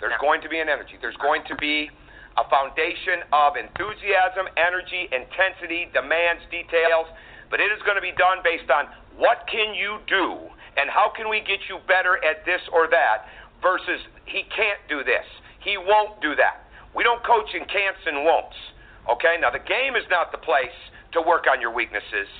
There's 0.00 0.16
going 0.16 0.40
to 0.40 0.48
be 0.48 0.64
an 0.64 0.72
energy. 0.72 0.96
There's 0.96 1.20
going 1.20 1.44
to 1.44 1.56
be 1.60 1.92
a 2.40 2.44
foundation 2.48 3.20
of 3.36 3.60
enthusiasm, 3.60 4.48
energy, 4.56 5.12
intensity, 5.12 5.92
demands, 5.92 6.40
details, 6.48 7.04
but 7.52 7.60
it 7.60 7.68
is 7.68 7.84
going 7.84 8.00
to 8.00 8.04
be 8.04 8.16
done 8.16 8.40
based 8.40 8.72
on 8.72 8.88
what 9.20 9.44
can 9.44 9.76
you 9.76 10.00
do 10.08 10.40
and 10.80 10.88
how 10.88 11.12
can 11.12 11.28
we 11.28 11.44
get 11.44 11.60
you 11.68 11.84
better 11.84 12.16
at 12.24 12.48
this 12.48 12.64
or 12.72 12.88
that 12.88 13.28
versus 13.60 14.00
he 14.24 14.48
can't 14.48 14.80
do 14.88 15.04
this. 15.04 15.28
He 15.60 15.76
won't 15.76 16.16
do 16.24 16.32
that. 16.40 16.64
We 16.96 17.04
don't 17.04 17.20
coach 17.28 17.52
in 17.52 17.68
can'ts 17.68 18.00
and 18.08 18.24
won'ts. 18.24 18.56
Okay? 19.04 19.36
Now 19.36 19.52
the 19.52 19.60
game 19.60 20.00
is 20.00 20.08
not 20.08 20.32
the 20.32 20.40
place 20.40 20.72
to 21.12 21.20
work 21.20 21.44
on 21.44 21.60
your 21.60 21.76
weaknesses. 21.76 22.30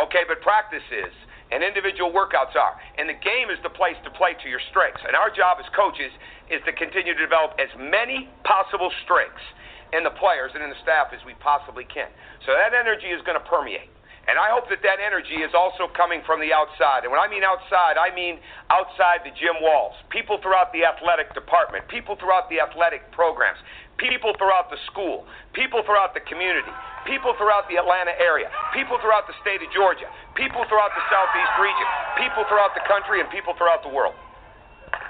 Okay, 0.00 0.24
but 0.24 0.40
practice 0.40 0.86
is 0.88 1.12
and 1.50 1.64
individual 1.64 2.12
workouts 2.12 2.56
are. 2.56 2.76
And 2.96 3.08
the 3.08 3.18
game 3.18 3.48
is 3.48 3.58
the 3.62 3.72
place 3.72 3.96
to 4.04 4.10
play 4.12 4.36
to 4.42 4.48
your 4.48 4.60
strengths. 4.70 5.00
And 5.06 5.16
our 5.16 5.32
job 5.32 5.58
as 5.60 5.68
coaches 5.72 6.12
is 6.52 6.60
to 6.68 6.72
continue 6.72 7.14
to 7.14 7.20
develop 7.20 7.56
as 7.56 7.72
many 7.76 8.28
possible 8.44 8.92
strengths 9.04 9.44
in 9.92 10.04
the 10.04 10.12
players 10.20 10.52
and 10.52 10.60
in 10.60 10.68
the 10.68 10.80
staff 10.84 11.12
as 11.16 11.20
we 11.24 11.32
possibly 11.40 11.88
can. 11.88 12.12
So 12.44 12.52
that 12.52 12.76
energy 12.76 13.08
is 13.08 13.24
going 13.24 13.40
to 13.40 13.46
permeate. 13.48 13.88
And 14.28 14.36
I 14.36 14.52
hope 14.52 14.68
that 14.68 14.84
that 14.84 15.00
energy 15.00 15.40
is 15.40 15.56
also 15.56 15.88
coming 15.96 16.20
from 16.28 16.36
the 16.36 16.52
outside. 16.52 17.08
And 17.08 17.10
when 17.10 17.16
I 17.16 17.32
mean 17.32 17.40
outside, 17.40 17.96
I 17.96 18.12
mean 18.12 18.36
outside 18.68 19.24
the 19.24 19.32
gym 19.32 19.56
walls. 19.64 19.96
People 20.12 20.36
throughout 20.44 20.68
the 20.76 20.84
athletic 20.84 21.32
department, 21.32 21.88
people 21.88 22.12
throughout 22.20 22.52
the 22.52 22.60
athletic 22.60 23.08
programs, 23.16 23.56
people 23.98 24.32
throughout 24.38 24.70
the 24.70 24.78
school, 24.90 25.26
people 25.52 25.82
throughout 25.84 26.14
the 26.14 26.22
community, 26.24 26.70
people 27.04 27.34
throughout 27.36 27.66
the 27.68 27.76
Atlanta 27.76 28.14
area, 28.18 28.48
people 28.72 28.96
throughout 29.02 29.26
the 29.26 29.36
state 29.42 29.60
of 29.60 29.68
Georgia, 29.74 30.06
people 30.38 30.62
throughout 30.70 30.94
the 30.94 31.04
southeast 31.10 31.54
region, 31.58 31.86
people 32.16 32.46
throughout 32.46 32.72
the 32.78 32.84
country, 32.86 33.20
and 33.20 33.28
people 33.28 33.52
throughout 33.58 33.82
the 33.82 33.92
world. 33.92 34.14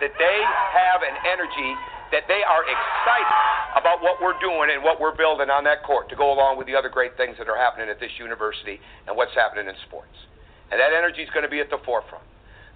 That 0.02 0.12
they 0.16 0.38
have 0.75 1.00
an 1.07 1.16
energy 1.28 1.71
that 2.11 2.25
they 2.26 2.40
are 2.40 2.64
excited 2.64 3.38
about 3.76 4.00
what 4.00 4.16
we're 4.18 4.38
doing 4.40 4.73
and 4.73 4.80
what 4.80 4.97
we're 4.97 5.14
building 5.14 5.52
on 5.52 5.62
that 5.68 5.85
court 5.85 6.09
to 6.09 6.16
go 6.16 6.33
along 6.33 6.57
with 6.57 6.66
the 6.66 6.75
other 6.75 6.88
great 6.88 7.16
things 7.21 7.37
that 7.37 7.49
are 7.49 7.57
happening 7.57 7.88
at 7.92 8.00
this 8.00 8.12
university 8.16 8.80
and 9.07 9.12
what's 9.12 9.35
happening 9.37 9.68
in 9.68 9.76
sports. 9.87 10.16
And 10.73 10.80
that 10.80 10.97
energy 10.97 11.21
is 11.21 11.30
going 11.30 11.45
to 11.45 11.52
be 11.52 11.61
at 11.61 11.68
the 11.68 11.78
forefront. 11.85 12.25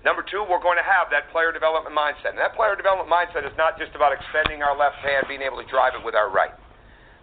Number 0.02 0.26
two, 0.26 0.42
we're 0.42 0.62
going 0.62 0.78
to 0.78 0.86
have 0.86 1.14
that 1.14 1.30
player 1.30 1.54
development 1.54 1.94
mindset. 1.94 2.34
And 2.34 2.42
that 2.42 2.58
player 2.58 2.74
development 2.74 3.06
mindset 3.06 3.46
is 3.46 3.54
not 3.54 3.78
just 3.78 3.94
about 3.94 4.10
extending 4.10 4.62
our 4.62 4.74
left 4.74 4.98
hand, 4.98 5.30
being 5.30 5.46
able 5.46 5.62
to 5.62 5.68
drive 5.70 5.94
it 5.94 6.02
with 6.02 6.18
our 6.18 6.26
right. 6.26 6.50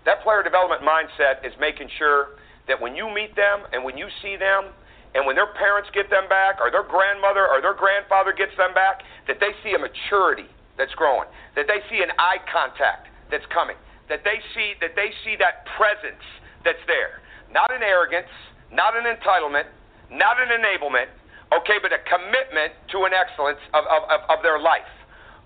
That 0.07 0.23
player 0.23 0.39
development 0.43 0.79
mindset 0.79 1.43
is 1.43 1.51
making 1.59 1.91
sure 1.99 2.39
that 2.71 2.79
when 2.79 2.95
you 2.95 3.11
meet 3.11 3.35
them 3.35 3.67
and 3.75 3.83
when 3.83 3.99
you 3.99 4.07
see 4.23 4.39
them 4.39 4.71
and 5.11 5.27
when 5.27 5.35
their 5.35 5.51
parents 5.59 5.91
get 5.91 6.07
them 6.07 6.31
back 6.31 6.63
or 6.63 6.71
their 6.71 6.87
grandmother 6.87 7.43
or 7.43 7.59
their 7.59 7.75
grandfather 7.75 8.31
gets 8.31 8.55
them 8.55 8.71
back, 8.71 9.03
that 9.27 9.43
they 9.43 9.51
see 9.59 9.75
a 9.75 9.81
maturity 9.81 10.47
that's 10.79 10.95
growing, 10.95 11.27
that 11.59 11.67
they 11.67 11.83
see 11.91 11.99
an 11.99 12.15
eye 12.15 12.39
contact 12.47 13.11
that's 13.27 13.45
coming, 13.51 13.75
that 14.07 14.23
they 14.23 14.39
see 14.55 14.79
that 14.79 14.95
they 14.95 15.11
see 15.27 15.35
that 15.35 15.67
presence 15.75 16.23
that's 16.63 16.81
there. 16.87 17.19
Not 17.51 17.73
an 17.75 17.83
arrogance, 17.83 18.31
not 18.71 18.95
an 18.95 19.03
entitlement, 19.03 19.67
not 20.07 20.39
an 20.39 20.47
enablement, 20.47 21.11
okay, 21.53 21.77
but 21.81 21.91
a 21.93 22.01
commitment 22.05 22.73
to 22.93 23.05
an 23.05 23.13
excellence 23.13 23.61
of, 23.73 23.85
of, 23.89 24.01
of, 24.09 24.19
of 24.29 24.39
their 24.43 24.59
life. 24.59 24.89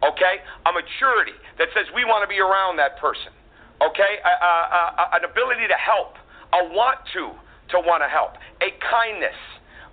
Okay? 0.04 0.44
A 0.68 0.72
maturity 0.72 1.38
that 1.58 1.72
says 1.72 1.88
we 1.96 2.04
want 2.04 2.24
to 2.24 2.30
be 2.30 2.40
around 2.44 2.76
that 2.78 3.00
person. 3.00 3.32
Okay? 3.80 4.20
A, 4.24 4.34
a, 4.44 4.54
a, 5.00 5.04
an 5.20 5.24
ability 5.24 5.68
to 5.72 5.80
help, 5.80 6.20
a 6.52 6.68
want 6.76 7.00
to 7.16 7.32
to 7.72 7.80
want 7.80 8.04
to 8.04 8.12
help, 8.12 8.36
a 8.60 8.70
kindness 8.84 9.40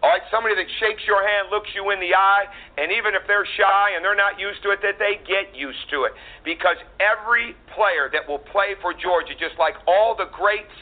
all 0.00 0.08
right, 0.08 0.24
somebody 0.32 0.56
that 0.56 0.64
shakes 0.80 1.04
your 1.04 1.20
hand, 1.20 1.52
looks 1.52 1.68
you 1.76 1.92
in 1.92 2.00
the 2.00 2.16
eye, 2.16 2.48
and 2.80 2.88
even 2.88 3.12
if 3.12 3.28
they're 3.28 3.44
shy 3.44 3.92
and 3.92 4.00
they're 4.00 4.16
not 4.16 4.40
used 4.40 4.64
to 4.64 4.72
it, 4.72 4.80
that 4.80 4.96
they 4.96 5.20
get 5.28 5.52
used 5.52 5.84
to 5.92 6.08
it. 6.08 6.16
Because 6.40 6.80
every 6.96 7.52
player 7.76 8.08
that 8.08 8.24
will 8.24 8.40
play 8.40 8.80
for 8.80 8.96
Georgia, 8.96 9.36
just 9.36 9.60
like 9.60 9.76
all 9.84 10.16
the 10.16 10.32
greats, 10.32 10.72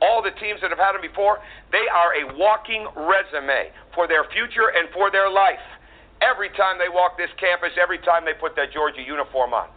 all 0.00 0.22
the 0.22 0.34
teams 0.38 0.60
that 0.60 0.70
have 0.70 0.78
had 0.78 0.94
them 0.94 1.02
before, 1.02 1.38
they 1.72 1.86
are 1.90 2.14
a 2.14 2.24
walking 2.38 2.86
resume 2.94 3.72
for 3.94 4.06
their 4.06 4.24
future 4.30 4.70
and 4.74 4.88
for 4.94 5.10
their 5.10 5.30
life. 5.30 5.62
Every 6.22 6.50
time 6.54 6.78
they 6.78 6.90
walk 6.90 7.18
this 7.18 7.30
campus, 7.38 7.70
every 7.80 7.98
time 8.02 8.24
they 8.24 8.34
put 8.34 8.54
that 8.56 8.72
Georgia 8.72 9.02
uniform 9.02 9.54
on. 9.54 9.68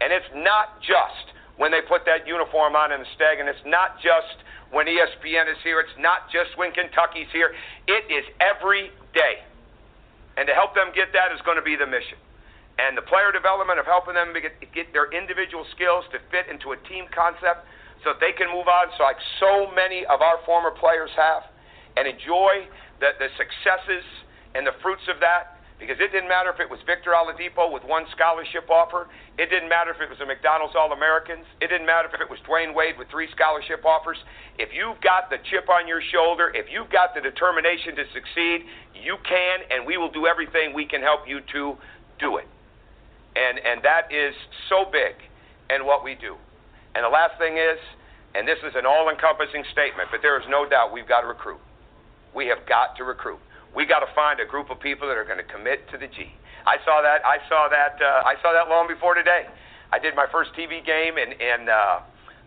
And 0.00 0.12
it's 0.12 0.30
not 0.34 0.82
just 0.82 1.34
when 1.58 1.70
they 1.70 1.82
put 1.86 2.04
that 2.06 2.26
uniform 2.26 2.74
on 2.74 2.90
in 2.90 3.02
the 3.02 3.10
Steg, 3.14 3.38
and 3.38 3.48
it's 3.48 3.62
not 3.66 3.98
just 4.02 4.42
when 4.72 4.86
ESPN 4.86 5.46
is 5.46 5.60
here. 5.62 5.78
It's 5.78 5.98
not 6.00 6.26
just 6.32 6.56
when 6.56 6.72
Kentucky's 6.72 7.30
here. 7.30 7.54
It 7.86 8.08
is 8.10 8.24
every 8.40 8.90
day. 9.14 9.44
And 10.36 10.48
to 10.48 10.54
help 10.56 10.74
them 10.74 10.90
get 10.96 11.12
that 11.12 11.30
is 11.30 11.38
going 11.44 11.60
to 11.60 11.62
be 11.62 11.76
the 11.76 11.86
mission. 11.86 12.16
And 12.80 12.96
the 12.96 13.04
player 13.04 13.30
development 13.30 13.78
of 13.78 13.84
helping 13.84 14.16
them 14.16 14.32
get, 14.32 14.56
get 14.72 14.90
their 14.96 15.12
individual 15.12 15.68
skills 15.76 16.08
to 16.10 16.18
fit 16.32 16.48
into 16.48 16.72
a 16.72 16.78
team 16.88 17.04
concept 17.12 17.68
so 18.04 18.14
that 18.14 18.20
they 18.20 18.34
can 18.34 18.50
move 18.50 18.66
on, 18.66 18.90
so 18.98 19.04
like 19.04 19.20
so 19.38 19.70
many 19.74 20.04
of 20.06 20.20
our 20.20 20.38
former 20.44 20.70
players 20.70 21.10
have, 21.16 21.46
and 21.96 22.06
enjoy 22.06 22.66
the, 23.00 23.14
the 23.18 23.28
successes 23.38 24.04
and 24.54 24.66
the 24.66 24.74
fruits 24.82 25.06
of 25.08 25.20
that 25.20 25.62
because 25.82 25.98
it 25.98 26.14
didn't 26.14 26.30
matter 26.30 26.46
if 26.54 26.62
it 26.62 26.70
was 26.70 26.78
Victor 26.86 27.10
Oladipo 27.10 27.66
with 27.66 27.82
one 27.82 28.06
scholarship 28.14 28.70
offer. 28.70 29.10
It 29.34 29.50
didn't 29.50 29.66
matter 29.66 29.90
if 29.90 29.98
it 29.98 30.06
was 30.06 30.22
the 30.22 30.30
McDonald's 30.30 30.78
All 30.78 30.94
Americans. 30.94 31.42
It 31.58 31.74
didn't 31.74 31.90
matter 31.90 32.06
if 32.06 32.14
it 32.22 32.30
was 32.30 32.38
Dwyane 32.46 32.70
Wade 32.70 32.94
with 32.94 33.10
three 33.10 33.26
scholarship 33.34 33.82
offers. 33.82 34.14
If 34.62 34.70
you've 34.70 35.02
got 35.02 35.26
the 35.26 35.42
chip 35.50 35.66
on 35.66 35.90
your 35.90 35.98
shoulder, 36.14 36.54
if 36.54 36.70
you've 36.70 36.86
got 36.94 37.18
the 37.18 37.20
determination 37.20 37.98
to 37.98 38.06
succeed, 38.14 38.62
you 38.94 39.18
can, 39.26 39.66
and 39.74 39.82
we 39.82 39.98
will 39.98 40.10
do 40.14 40.30
everything 40.30 40.70
we 40.70 40.86
can 40.86 41.02
help 41.02 41.26
you 41.26 41.42
to 41.50 41.74
do 42.22 42.38
it. 42.38 42.46
And, 43.34 43.58
and 43.58 43.82
that 43.82 44.06
is 44.14 44.38
so 44.70 44.86
big 44.86 45.18
and 45.66 45.82
what 45.82 46.06
we 46.06 46.14
do. 46.14 46.38
And 46.94 47.04
the 47.04 47.12
last 47.12 47.38
thing 47.38 47.56
is, 47.56 47.78
and 48.34 48.48
this 48.48 48.58
is 48.64 48.72
an 48.74 48.86
all 48.86 49.08
encompassing 49.08 49.64
statement, 49.72 50.08
but 50.10 50.20
there 50.22 50.38
is 50.40 50.46
no 50.48 50.68
doubt 50.68 50.92
we've 50.92 51.08
got 51.08 51.20
to 51.20 51.28
recruit. 51.28 51.60
We 52.34 52.46
have 52.48 52.64
got 52.68 52.96
to 52.96 53.04
recruit. 53.04 53.40
We 53.76 53.84
got 53.84 54.00
to 54.00 54.10
find 54.14 54.40
a 54.40 54.46
group 54.46 54.70
of 54.70 54.80
people 54.80 55.08
that 55.08 55.16
are 55.16 55.24
going 55.24 55.40
to 55.40 55.48
commit 55.48 55.88
to 55.92 55.96
the 55.96 56.08
G. 56.08 56.32
I 56.64 56.76
saw 56.84 57.02
that. 57.02 57.24
I 57.24 57.40
saw 57.48 57.68
that. 57.68 57.98
Uh, 58.00 58.28
I 58.28 58.36
saw 58.40 58.52
that 58.52 58.68
long 58.68 58.86
before 58.88 59.14
today. 59.14 59.48
I 59.92 59.98
did 59.98 60.14
my 60.14 60.26
first 60.30 60.52
TV 60.56 60.84
game 60.84 61.18
in 61.18 61.32
in 61.36 61.68
uh, 61.68 62.00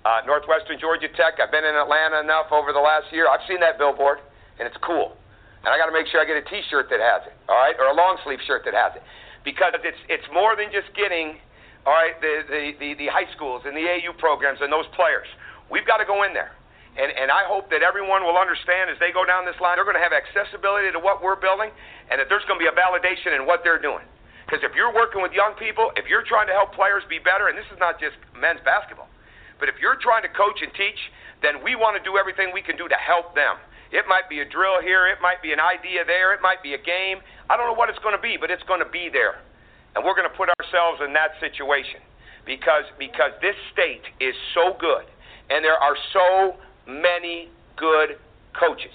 uh, 0.06 0.22
Northwestern 0.26 0.80
Georgia 0.80 1.10
Tech. 1.10 1.42
I've 1.42 1.52
been 1.52 1.66
in 1.66 1.76
Atlanta 1.76 2.22
enough 2.22 2.54
over 2.54 2.72
the 2.72 2.82
last 2.82 3.12
year. 3.12 3.28
I've 3.28 3.44
seen 3.50 3.60
that 3.60 3.78
billboard, 3.78 4.20
and 4.58 4.66
it's 4.70 4.78
cool. 4.82 5.18
And 5.66 5.74
I 5.74 5.78
got 5.82 5.90
to 5.90 5.96
make 5.98 6.06
sure 6.08 6.22
I 6.22 6.30
get 6.30 6.38
a 6.38 6.46
T-shirt 6.46 6.94
that 6.94 7.02
has 7.02 7.26
it, 7.26 7.34
all 7.50 7.58
right, 7.58 7.74
or 7.82 7.90
a 7.90 7.98
long 7.98 8.22
sleeve 8.22 8.38
shirt 8.46 8.62
that 8.70 8.78
has 8.78 8.94
it, 8.96 9.02
because 9.42 9.74
it's 9.82 9.98
it's 10.08 10.30
more 10.30 10.54
than 10.56 10.70
just 10.70 10.94
getting, 10.94 11.42
all 11.86 11.94
right, 11.94 12.18
the 12.22 12.44
the 12.50 12.64
the, 12.80 12.90
the 13.06 13.08
high 13.08 13.30
schools 13.34 13.64
and 13.66 13.78
the 13.78 13.86
AU 13.86 14.14
programs 14.18 14.60
and 14.62 14.74
those 14.74 14.90
players. 14.98 15.28
We've 15.70 15.86
got 15.86 15.98
to 15.98 16.06
go 16.06 16.24
in 16.24 16.34
there. 16.34 16.54
And, 16.96 17.12
and 17.12 17.28
I 17.28 17.44
hope 17.44 17.68
that 17.76 17.84
everyone 17.84 18.24
will 18.24 18.40
understand 18.40 18.88
as 18.88 18.96
they 19.04 19.12
go 19.12 19.28
down 19.28 19.44
this 19.44 19.60
line, 19.60 19.76
they're 19.76 19.84
going 19.84 20.00
to 20.00 20.06
have 20.06 20.16
accessibility 20.16 20.96
to 20.96 21.02
what 21.04 21.20
we're 21.20 21.36
building, 21.36 21.68
and 22.08 22.24
that 22.24 22.32
there's 22.32 22.48
going 22.48 22.56
to 22.56 22.64
be 22.64 22.72
a 22.72 22.78
validation 22.78 23.36
in 23.36 23.44
what 23.44 23.68
they're 23.68 23.82
doing. 23.82 24.08
Because 24.48 24.64
if 24.64 24.72
you're 24.80 24.96
working 24.96 25.20
with 25.20 25.36
young 25.36 25.60
people, 25.60 25.92
if 26.00 26.08
you're 26.08 26.24
trying 26.24 26.48
to 26.48 26.56
help 26.56 26.72
players 26.72 27.04
be 27.12 27.20
better, 27.20 27.52
and 27.52 27.58
this 27.58 27.68
is 27.68 27.80
not 27.84 28.00
just 28.00 28.16
men's 28.32 28.64
basketball, 28.64 29.12
but 29.60 29.68
if 29.68 29.76
you're 29.84 30.00
trying 30.00 30.24
to 30.24 30.32
coach 30.32 30.64
and 30.64 30.72
teach, 30.72 31.00
then 31.44 31.60
we 31.60 31.76
want 31.76 32.00
to 32.00 32.04
do 32.06 32.16
everything 32.16 32.56
we 32.56 32.64
can 32.64 32.78
do 32.80 32.88
to 32.88 32.96
help 32.96 33.36
them. 33.36 33.60
It 33.92 34.08
might 34.08 34.32
be 34.32 34.40
a 34.40 34.48
drill 34.48 34.80
here, 34.80 35.08
it 35.08 35.20
might 35.20 35.44
be 35.44 35.52
an 35.52 35.60
idea 35.60 36.08
there, 36.08 36.32
it 36.32 36.42
might 36.42 36.64
be 36.64 36.74
a 36.74 36.82
game. 36.82 37.20
I 37.50 37.58
don't 37.58 37.68
know 37.68 37.78
what 37.78 37.90
it's 37.90 38.00
going 38.00 38.16
to 38.16 38.22
be, 38.22 38.38
but 38.40 38.48
it's 38.48 38.64
going 38.64 38.80
to 38.80 38.90
be 38.90 39.10
there. 39.12 39.42
And 39.96 40.04
we're 40.04 40.16
going 40.16 40.30
to 40.30 40.38
put 40.38 40.52
ourselves 40.60 41.00
in 41.00 41.16
that 41.16 41.40
situation 41.40 42.04
because 42.46 42.84
because 43.00 43.32
this 43.42 43.56
state 43.72 44.04
is 44.20 44.36
so 44.54 44.76
good 44.78 45.08
and 45.50 45.64
there 45.64 45.80
are 45.80 45.96
so 46.14 46.60
many 46.86 47.50
good 47.76 48.20
coaches. 48.54 48.94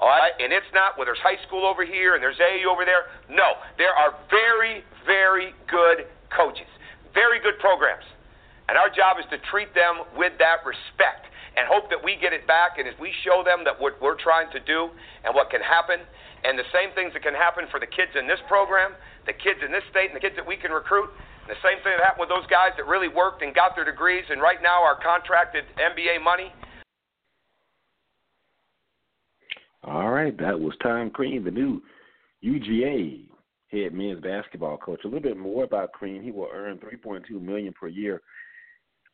All 0.00 0.08
right? 0.08 0.32
And 0.38 0.52
it's 0.52 0.70
not 0.72 0.96
where 0.96 1.06
there's 1.06 1.22
high 1.22 1.40
school 1.46 1.66
over 1.66 1.84
here 1.84 2.14
and 2.14 2.22
there's 2.22 2.38
AU 2.38 2.70
over 2.70 2.86
there. 2.86 3.10
No, 3.26 3.58
there 3.76 3.92
are 3.92 4.14
very, 4.30 4.86
very 5.06 5.54
good 5.66 6.06
coaches, 6.30 6.70
very 7.14 7.42
good 7.42 7.58
programs. 7.58 8.06
And 8.68 8.76
our 8.76 8.92
job 8.92 9.16
is 9.18 9.26
to 9.34 9.38
treat 9.50 9.74
them 9.74 10.06
with 10.14 10.36
that 10.38 10.62
respect 10.62 11.26
and 11.58 11.66
hope 11.66 11.90
that 11.90 11.98
we 11.98 12.14
get 12.14 12.30
it 12.30 12.46
back. 12.46 12.78
And 12.78 12.86
as 12.86 12.94
we 13.02 13.10
show 13.26 13.42
them 13.42 13.66
that 13.66 13.74
what 13.74 13.98
we're 13.98 14.14
trying 14.14 14.46
to 14.54 14.62
do 14.62 14.94
and 15.26 15.34
what 15.34 15.50
can 15.50 15.60
happen, 15.60 15.98
and 16.46 16.54
the 16.54 16.70
same 16.70 16.94
things 16.94 17.10
that 17.18 17.26
can 17.26 17.34
happen 17.34 17.66
for 17.74 17.82
the 17.82 17.90
kids 17.90 18.14
in 18.14 18.30
this 18.30 18.38
program, 18.46 18.94
the 19.26 19.34
kids 19.34 19.58
in 19.66 19.74
this 19.74 19.82
state, 19.90 20.14
and 20.14 20.14
the 20.14 20.22
kids 20.22 20.38
that 20.38 20.46
we 20.46 20.54
can 20.54 20.70
recruit, 20.70 21.10
the 21.50 21.58
same 21.66 21.82
thing 21.82 21.98
that 21.98 22.06
happened 22.06 22.22
with 22.22 22.30
those 22.30 22.46
guys 22.46 22.70
that 22.78 22.86
really 22.86 23.10
worked 23.10 23.42
and 23.42 23.50
got 23.58 23.74
their 23.74 23.82
degrees 23.82 24.22
and 24.30 24.38
right 24.38 24.62
now 24.62 24.78
are 24.78 24.94
contracted 25.02 25.66
NBA 25.74 26.22
money 26.22 26.54
All 29.84 30.10
right, 30.10 30.36
that 30.38 30.58
was 30.58 30.74
Tom 30.82 31.10
Crean, 31.10 31.44
the 31.44 31.50
new 31.50 31.80
UGA 32.44 33.24
head 33.70 33.94
men's 33.94 34.20
basketball 34.20 34.76
coach. 34.76 35.00
A 35.04 35.06
little 35.06 35.22
bit 35.22 35.38
more 35.38 35.64
about 35.64 35.92
Crean. 35.92 36.22
He 36.22 36.30
will 36.30 36.48
earn 36.52 36.78
3.2 36.78 37.40
million 37.40 37.72
per 37.72 37.88
year 37.88 38.20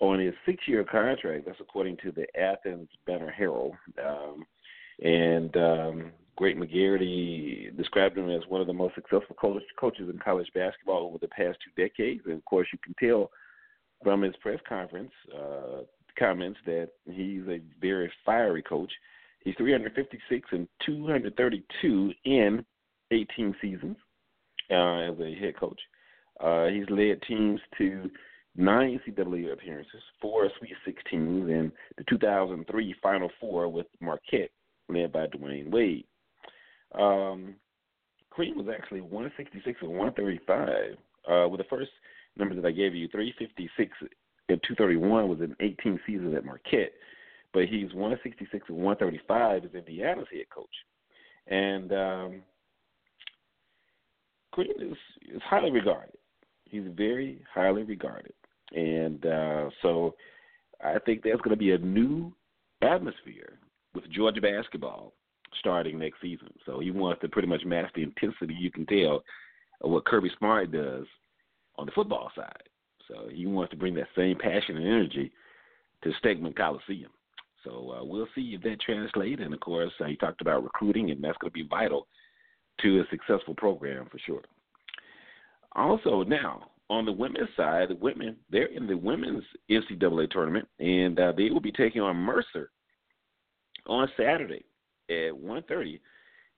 on 0.00 0.18
his 0.18 0.34
six-year 0.46 0.84
contract. 0.84 1.46
That's 1.46 1.60
according 1.60 1.98
to 1.98 2.12
the 2.12 2.26
Athens 2.38 2.88
Banner 3.06 3.30
Herald. 3.30 3.74
Um, 4.04 4.44
and 5.02 5.56
um, 5.56 6.12
Greg 6.36 6.56
McGarity 6.56 7.76
described 7.76 8.18
him 8.18 8.30
as 8.30 8.42
one 8.48 8.60
of 8.60 8.66
the 8.66 8.72
most 8.72 8.94
successful 8.94 9.36
coaches 9.36 10.10
in 10.10 10.18
college 10.18 10.50
basketball 10.54 11.06
over 11.06 11.18
the 11.18 11.28
past 11.28 11.58
two 11.64 11.82
decades. 11.82 12.22
And 12.26 12.34
of 12.34 12.44
course, 12.44 12.68
you 12.72 12.78
can 12.84 12.94
tell 12.98 13.30
from 14.02 14.22
his 14.22 14.34
press 14.36 14.58
conference 14.68 15.12
uh, 15.34 15.82
comments 16.18 16.58
that 16.66 16.90
he's 17.06 17.42
a 17.48 17.60
very 17.80 18.10
fiery 18.24 18.62
coach. 18.62 18.92
He's 19.40 19.54
356 19.56 20.48
and 20.52 20.68
232 20.84 22.12
in 22.24 22.64
18 23.10 23.54
seasons 23.60 23.96
uh, 24.70 24.98
as 24.98 25.18
a 25.20 25.34
head 25.38 25.56
coach. 25.58 25.80
Uh, 26.40 26.66
he's 26.66 26.88
led 26.90 27.22
teams 27.22 27.60
to 27.78 28.10
nine 28.56 29.00
NCAA 29.06 29.52
appearances, 29.52 30.02
four 30.20 30.48
Sweet 30.58 30.74
16s, 30.86 31.50
and 31.50 31.72
the 31.96 32.04
2003 32.08 32.94
Final 33.02 33.30
Four 33.40 33.68
with 33.68 33.86
Marquette, 34.00 34.50
led 34.88 35.12
by 35.12 35.26
Dwyane 35.26 35.70
Wade. 35.70 36.04
Um, 36.94 37.56
Crean 38.30 38.56
was 38.56 38.66
actually 38.68 39.00
166 39.00 39.78
and 39.82 39.90
135. 39.90 40.96
Uh, 41.26 41.48
with 41.48 41.58
the 41.58 41.64
first 41.70 41.90
number 42.36 42.54
that 42.54 42.66
I 42.66 42.70
gave 42.70 42.94
you, 42.94 43.08
356 43.08 43.92
and 44.48 44.60
231 44.62 45.28
was 45.28 45.40
in 45.40 45.56
18 45.60 45.98
seasons 46.06 46.34
at 46.36 46.44
Marquette, 46.44 46.92
but 47.52 47.64
he's 47.64 47.94
166 47.94 48.66
and 48.68 48.76
135 48.76 49.64
as 49.64 49.70
Indiana's 49.74 50.26
head 50.30 50.48
coach. 50.50 50.66
And 51.46 51.92
um, 51.92 52.42
Crean 54.52 54.72
is, 54.80 54.96
is 55.34 55.42
highly 55.42 55.70
regarded. 55.70 56.16
He's 56.64 56.84
very 56.94 57.42
highly 57.52 57.84
regarded. 57.84 58.34
And 58.74 59.24
uh, 59.24 59.70
so 59.82 60.14
I 60.82 60.98
think 61.06 61.22
there's 61.22 61.40
going 61.40 61.50
to 61.50 61.56
be 61.56 61.72
a 61.72 61.78
new 61.78 62.32
atmosphere 62.82 63.58
with 63.94 64.10
Georgia 64.10 64.40
basketball 64.40 65.12
starting 65.60 65.98
next 65.98 66.20
season. 66.20 66.48
So 66.66 66.80
he 66.80 66.90
wants 66.90 67.20
to 67.22 67.28
pretty 67.28 67.48
much 67.48 67.64
match 67.64 67.90
the 67.94 68.02
intensity 68.02 68.54
you 68.54 68.70
can 68.70 68.86
tell 68.86 69.22
of 69.80 69.90
what 69.90 70.04
Kirby 70.04 70.30
Smart 70.38 70.72
does 70.72 71.06
on 71.76 71.86
the 71.86 71.92
football 71.92 72.30
side. 72.34 72.62
So 73.08 73.28
he 73.32 73.46
wants 73.46 73.70
to 73.70 73.76
bring 73.76 73.94
that 73.94 74.08
same 74.16 74.36
passion 74.36 74.76
and 74.76 74.86
energy 74.86 75.30
to 76.02 76.12
Stegeman 76.22 76.56
Coliseum. 76.56 77.10
So 77.62 77.94
uh, 77.96 78.04
we'll 78.04 78.28
see 78.34 78.54
if 78.54 78.62
that 78.62 78.80
translates. 78.80 79.40
And 79.42 79.54
of 79.54 79.60
course, 79.60 79.92
uh, 80.00 80.04
he 80.04 80.16
talked 80.16 80.40
about 80.40 80.64
recruiting, 80.64 81.10
and 81.10 81.22
that's 81.22 81.38
going 81.38 81.50
to 81.50 81.54
be 81.54 81.66
vital 81.68 82.06
to 82.82 83.00
a 83.00 83.04
successful 83.10 83.54
program 83.54 84.06
for 84.10 84.18
sure. 84.18 84.42
Also, 85.76 86.22
now 86.24 86.70
on 86.94 87.04
the 87.04 87.12
women's 87.12 87.48
side, 87.56 87.88
the 87.88 87.96
women 87.96 88.36
they're 88.50 88.66
in 88.66 88.86
the 88.86 88.96
women's 88.96 89.44
NCAA 89.70 90.30
tournament, 90.30 90.68
and 90.78 91.18
uh, 91.18 91.32
they 91.36 91.50
will 91.50 91.60
be 91.60 91.72
taking 91.72 92.02
on 92.02 92.16
Mercer 92.16 92.70
on 93.86 94.08
Saturday 94.16 94.64
at 95.08 95.32
1.30 95.32 96.00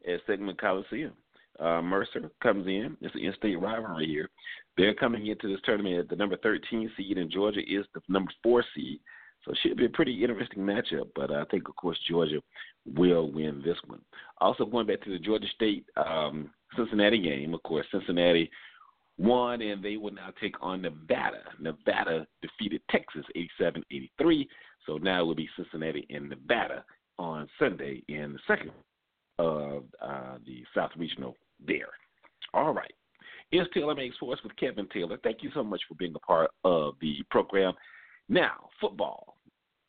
at 0.06 0.26
Stegeman 0.26 0.58
Coliseum. 0.58 1.12
Uh, 1.58 1.80
Mercer 1.80 2.30
comes 2.42 2.66
in. 2.66 2.96
It's 3.00 3.14
an 3.14 3.22
in-state 3.22 3.60
rivalry 3.60 4.06
here. 4.06 4.28
They're 4.76 4.94
coming 4.94 5.26
into 5.26 5.48
this 5.48 5.60
tournament 5.64 5.98
at 5.98 6.08
the 6.08 6.16
number 6.16 6.36
13 6.36 6.90
seed, 6.96 7.16
and 7.18 7.30
Georgia 7.30 7.60
is 7.60 7.86
the 7.94 8.00
number 8.08 8.30
four 8.42 8.62
seed. 8.74 9.00
So 9.44 9.52
it 9.52 9.58
should 9.62 9.76
be 9.76 9.86
a 9.86 9.90
pretty 9.90 10.22
interesting 10.22 10.62
matchup. 10.62 11.08
But 11.14 11.30
I 11.30 11.44
think, 11.44 11.68
of 11.68 11.76
course, 11.76 11.98
Georgia 12.08 12.40
will 12.84 13.32
win 13.32 13.62
this 13.64 13.78
one. 13.86 14.00
Also, 14.40 14.66
going 14.66 14.86
back 14.86 15.00
to 15.02 15.10
the 15.10 15.18
Georgia 15.18 15.46
State 15.54 15.86
um, 15.96 16.50
Cincinnati 16.76 17.20
game, 17.20 17.54
of 17.54 17.62
course, 17.62 17.86
Cincinnati 17.90 18.50
won, 19.18 19.62
and 19.62 19.82
they 19.82 19.96
will 19.96 20.12
now 20.12 20.28
take 20.40 20.54
on 20.60 20.82
Nevada. 20.82 21.42
Nevada 21.60 22.26
defeated 22.42 22.82
Texas 22.90 23.24
87-83. 23.60 24.46
So 24.86 24.98
now 24.98 25.22
it 25.22 25.24
will 25.24 25.34
be 25.34 25.48
Cincinnati 25.56 26.06
and 26.10 26.28
Nevada 26.28 26.84
on 27.18 27.48
Sunday 27.58 28.02
in 28.08 28.34
the 28.34 28.38
second 28.46 28.70
of 29.38 29.84
uh, 30.00 30.38
the 30.46 30.64
South 30.74 30.90
Regional 30.96 31.34
there. 31.66 31.88
All 32.54 32.72
right. 32.72 32.92
It's 33.52 33.70
Makes 33.96 34.16
Sports 34.16 34.42
with 34.42 34.56
Kevin 34.56 34.88
Taylor. 34.92 35.18
Thank 35.22 35.42
you 35.42 35.50
so 35.54 35.62
much 35.62 35.80
for 35.88 35.94
being 35.94 36.14
a 36.14 36.18
part 36.20 36.50
of 36.64 36.94
the 37.00 37.16
program. 37.30 37.74
Now, 38.28 38.68
football. 38.80 39.36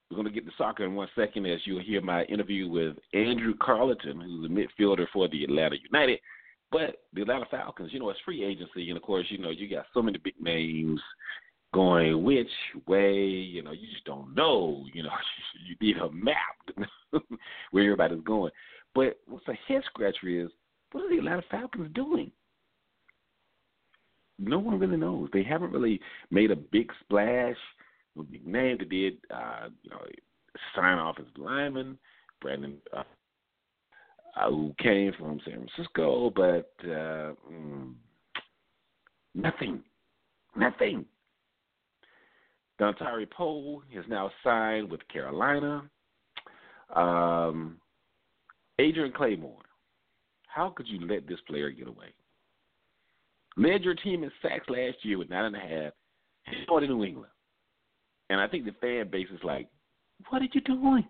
We're 0.10 0.16
going 0.16 0.28
to 0.28 0.34
get 0.34 0.46
to 0.46 0.52
soccer 0.58 0.86
in 0.86 0.96
one 0.96 1.10
second 1.16 1.46
as 1.48 1.60
you'll 1.66 1.84
hear 1.84 2.02
my 2.02 2.24
interview 2.26 2.70
with 2.70 2.96
Andrew 3.14 3.54
Carleton, 3.62 4.22
who's 4.22 4.46
a 4.46 4.54
midfielder 4.82 5.06
for 5.12 5.28
the 5.28 5.44
Atlanta 5.44 5.76
United. 5.84 6.20
But 6.72 7.04
the 7.14 7.22
Atlanta 7.22 7.46
Falcons, 7.50 7.92
you 7.94 8.00
know, 8.00 8.10
it's 8.10 8.20
free 8.26 8.44
agency, 8.44 8.90
and 8.90 8.98
of 8.98 9.04
course, 9.04 9.26
you 9.30 9.38
know, 9.38 9.50
you 9.50 9.70
got 9.70 9.86
so 9.94 10.02
many 10.02 10.18
big 10.18 10.36
names 10.40 11.02
going 11.74 12.24
which 12.24 12.50
way, 12.88 13.14
you 13.16 13.62
know, 13.62 13.72
you 13.72 13.88
just 13.92 14.06
don't 14.06 14.34
know. 14.36 14.86
You 14.94 15.04
know, 15.04 15.10
you 15.68 15.76
need 15.80 15.98
a 15.98 16.10
map 16.12 16.92
where 17.72 17.84
everybody's 17.84 18.24
going. 18.24 18.52
But 18.94 19.20
what's 19.28 19.48
a 19.48 19.58
head 19.68 19.84
scratcher 19.86 20.28
is 20.28 20.50
what 20.92 21.04
are 21.04 21.10
the 21.10 21.20
Atlanta 21.20 21.44
Falcons 21.50 21.94
doing? 21.94 22.32
No 24.40 24.60
one 24.60 24.80
really 24.80 24.98
knows. 24.98 25.30
They 25.34 25.44
haven't 25.44 25.72
really 25.72 26.00
made 26.32 26.52
a 26.52 26.56
big 26.56 26.92
splash 27.02 27.56
with 28.16 28.32
big 28.32 28.46
name. 28.46 28.78
They 28.80 28.86
did, 28.86 29.18
uh, 29.34 29.70
you 29.84 29.90
know, 29.90 30.02
sign 30.76 30.98
off 30.98 31.18
as 31.20 31.26
lineman, 31.38 31.98
Brandon, 32.42 32.78
uh, 32.96 33.04
who 34.46 34.74
came 34.82 35.14
from 35.18 35.40
San 35.46 35.68
Francisco, 35.68 36.32
but 36.36 36.72
uh, 36.84 37.34
mm, 37.52 37.94
nothing, 39.34 39.84
nothing. 40.56 41.06
Dontari 42.80 43.30
Poe 43.30 43.82
is 43.92 44.06
now 44.08 44.30
signed 44.44 44.90
with 44.92 45.02
Carolina. 45.08 45.84
Um, 46.96 47.78
Adrian 48.80 49.12
Clayborn, 49.12 49.64
how 50.48 50.70
could 50.70 50.88
you 50.88 51.06
let 51.08 51.28
this 51.28 51.40
player 51.48 51.72
get 51.72 51.88
away? 51.88 52.14
Led 53.58 53.84
your 53.84 53.96
team 53.96 54.24
in 54.24 54.32
sacks 54.42 54.70
last 54.70 54.98
year 55.02 55.18
with 55.18 55.30
nine 55.30 55.46
and 55.46 55.56
a 55.56 55.60
half. 55.60 55.94
He's 56.44 56.66
going 56.68 56.84
to 56.84 56.88
New 56.88 57.04
England. 57.04 57.32
And 58.30 58.40
I 58.40 58.48
think 58.48 58.66
the 58.66 58.76
fan 58.80 59.10
base 59.10 59.28
is 59.34 59.44
like, 59.44 59.68
what 60.30 60.42
are 60.42 60.48
you 60.54 60.62
doing? 60.62 61.06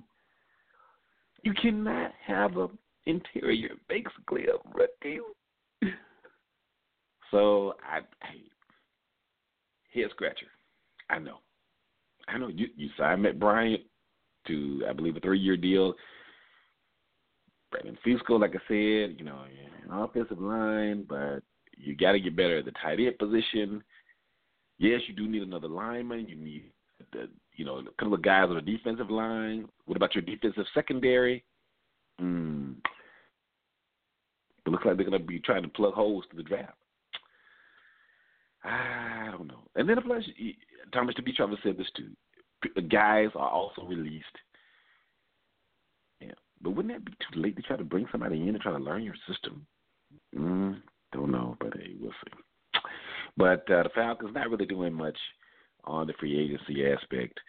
You 1.43 1.53
cannot 1.53 2.11
have 2.25 2.57
a 2.57 2.69
interior 3.07 3.69
basically 3.89 4.45
a 4.45 4.77
rookie. 4.77 5.19
so 7.31 7.73
I, 7.83 7.99
I 8.23 8.33
head 9.93 10.09
scratcher. 10.11 10.47
I 11.09 11.19
know. 11.19 11.37
I 12.27 12.37
know 12.37 12.49
you 12.49 12.67
you 12.75 12.89
signed 12.97 13.23
Matt 13.23 13.39
Bryant 13.39 13.81
to 14.47 14.83
I 14.89 14.93
believe 14.93 15.15
a 15.15 15.19
three 15.19 15.39
year 15.39 15.57
deal. 15.57 15.93
Brandon 17.71 17.97
Fusco, 18.05 18.39
like 18.39 18.51
I 18.51 18.59
said, 18.67 19.17
you 19.19 19.25
know, 19.25 19.41
an 19.83 19.91
offensive 19.91 20.39
line, 20.39 21.05
but 21.07 21.39
you 21.77 21.95
got 21.95 22.13
to 22.13 22.19
get 22.19 22.35
better 22.35 22.59
at 22.59 22.65
the 22.65 22.71
tight 22.71 22.99
end 22.99 23.17
position. 23.19 23.83
Yes, 24.77 25.01
you 25.07 25.13
do 25.13 25.27
need 25.27 25.41
another 25.41 25.67
lineman. 25.67 26.27
You 26.27 26.35
need 26.35 26.71
the 27.11 27.29
you 27.55 27.65
know 27.65 27.79
a 27.79 27.83
couple 27.99 28.13
of 28.13 28.21
guys 28.21 28.47
on 28.49 28.55
the 28.55 28.61
defensive 28.61 29.09
line. 29.09 29.67
What 29.85 29.97
about 29.97 30.15
your 30.15 30.23
defensive 30.23 30.65
secondary? 30.73 31.43
Mm, 32.21 32.75
it 34.67 34.71
looks 34.71 34.85
like 34.85 34.97
they're 34.97 35.09
going 35.09 35.19
to 35.19 35.25
be 35.25 35.39
trying 35.39 35.63
to 35.63 35.69
plug 35.69 35.93
holes 35.93 36.25
to 36.29 36.35
the 36.35 36.43
draft. 36.43 36.77
I 38.63 39.29
don't 39.31 39.47
know. 39.47 39.63
And 39.75 39.87
then 39.87 39.97
plus, 40.05 40.23
Thomas 40.93 41.15
Dimitroff 41.15 41.55
said 41.63 41.77
this 41.77 41.87
too. 41.95 42.09
Guys 42.89 43.29
are 43.35 43.49
also 43.49 43.83
released. 43.83 44.25
Yeah, 46.19 46.31
but 46.61 46.71
wouldn't 46.71 46.93
that 46.93 47.05
be 47.05 47.13
too 47.13 47.39
late 47.39 47.55
to 47.55 47.61
try 47.61 47.77
to 47.77 47.83
bring 47.83 48.07
somebody 48.11 48.41
in 48.41 48.49
and 48.49 48.59
try 48.59 48.71
to 48.73 48.77
learn 48.77 49.03
your 49.03 49.15
system? 49.29 49.65
Mm, 50.35 50.81
don't 51.13 51.31
know, 51.31 51.55
but 51.59 51.73
hey, 51.77 51.93
we'll 51.99 52.11
see. 52.11 52.81
But 53.37 53.69
uh, 53.71 53.83
the 53.83 53.89
Falcons 53.95 54.33
not 54.33 54.49
really 54.49 54.65
doing 54.65 54.93
much 54.93 55.17
on 55.85 56.07
the 56.07 56.13
free 56.19 56.37
agency 56.37 56.91
aspect 56.91 57.39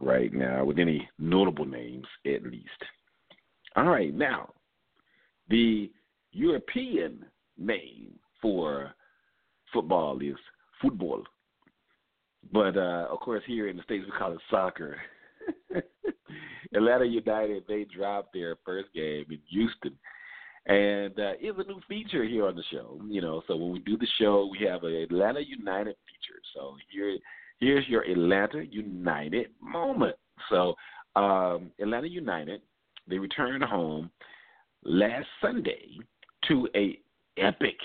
right 0.00 0.32
now, 0.32 0.64
with 0.64 0.78
any 0.78 1.08
notable 1.18 1.66
names 1.66 2.06
at 2.26 2.42
least. 2.42 2.68
All 3.76 3.84
right, 3.84 4.14
now 4.14 4.52
the 5.48 5.90
European 6.38 7.24
name 7.58 8.12
for 8.40 8.92
football 9.72 10.20
is 10.20 10.36
football. 10.80 11.24
But 12.52 12.76
uh, 12.76 13.08
of 13.10 13.18
course, 13.18 13.42
here 13.46 13.66
in 13.66 13.76
the 13.76 13.82
states 13.82 14.04
we 14.06 14.16
call 14.16 14.32
it 14.32 14.38
soccer. 14.48 14.96
Atlanta 16.74 17.04
United 17.04 17.64
they 17.66 17.84
dropped 17.84 18.32
their 18.32 18.56
first 18.64 18.92
game 18.94 19.24
in 19.30 19.38
Houston, 19.50 19.98
and 20.66 21.18
uh, 21.18 21.32
it's 21.40 21.58
a 21.58 21.64
new 21.64 21.80
feature 21.88 22.24
here 22.24 22.46
on 22.46 22.54
the 22.54 22.62
show. 22.70 23.00
You 23.08 23.20
know, 23.20 23.42
so 23.48 23.56
when 23.56 23.72
we 23.72 23.80
do 23.80 23.96
the 23.96 24.06
show, 24.20 24.48
we 24.50 24.64
have 24.66 24.84
an 24.84 24.94
Atlanta 24.94 25.40
United 25.40 25.96
feature. 26.06 26.40
So 26.54 26.76
here, 26.92 27.18
here's 27.58 27.88
your 27.88 28.02
Atlanta 28.02 28.62
United 28.64 29.48
moment. 29.60 30.14
So 30.50 30.74
um, 31.16 31.72
Atlanta 31.80 32.08
United 32.08 32.60
they 33.08 33.18
returned 33.18 33.64
home 33.64 34.10
last 34.84 35.26
Sunday 35.40 35.98
to 36.48 36.68
a 36.74 36.98
epic, 37.36 37.76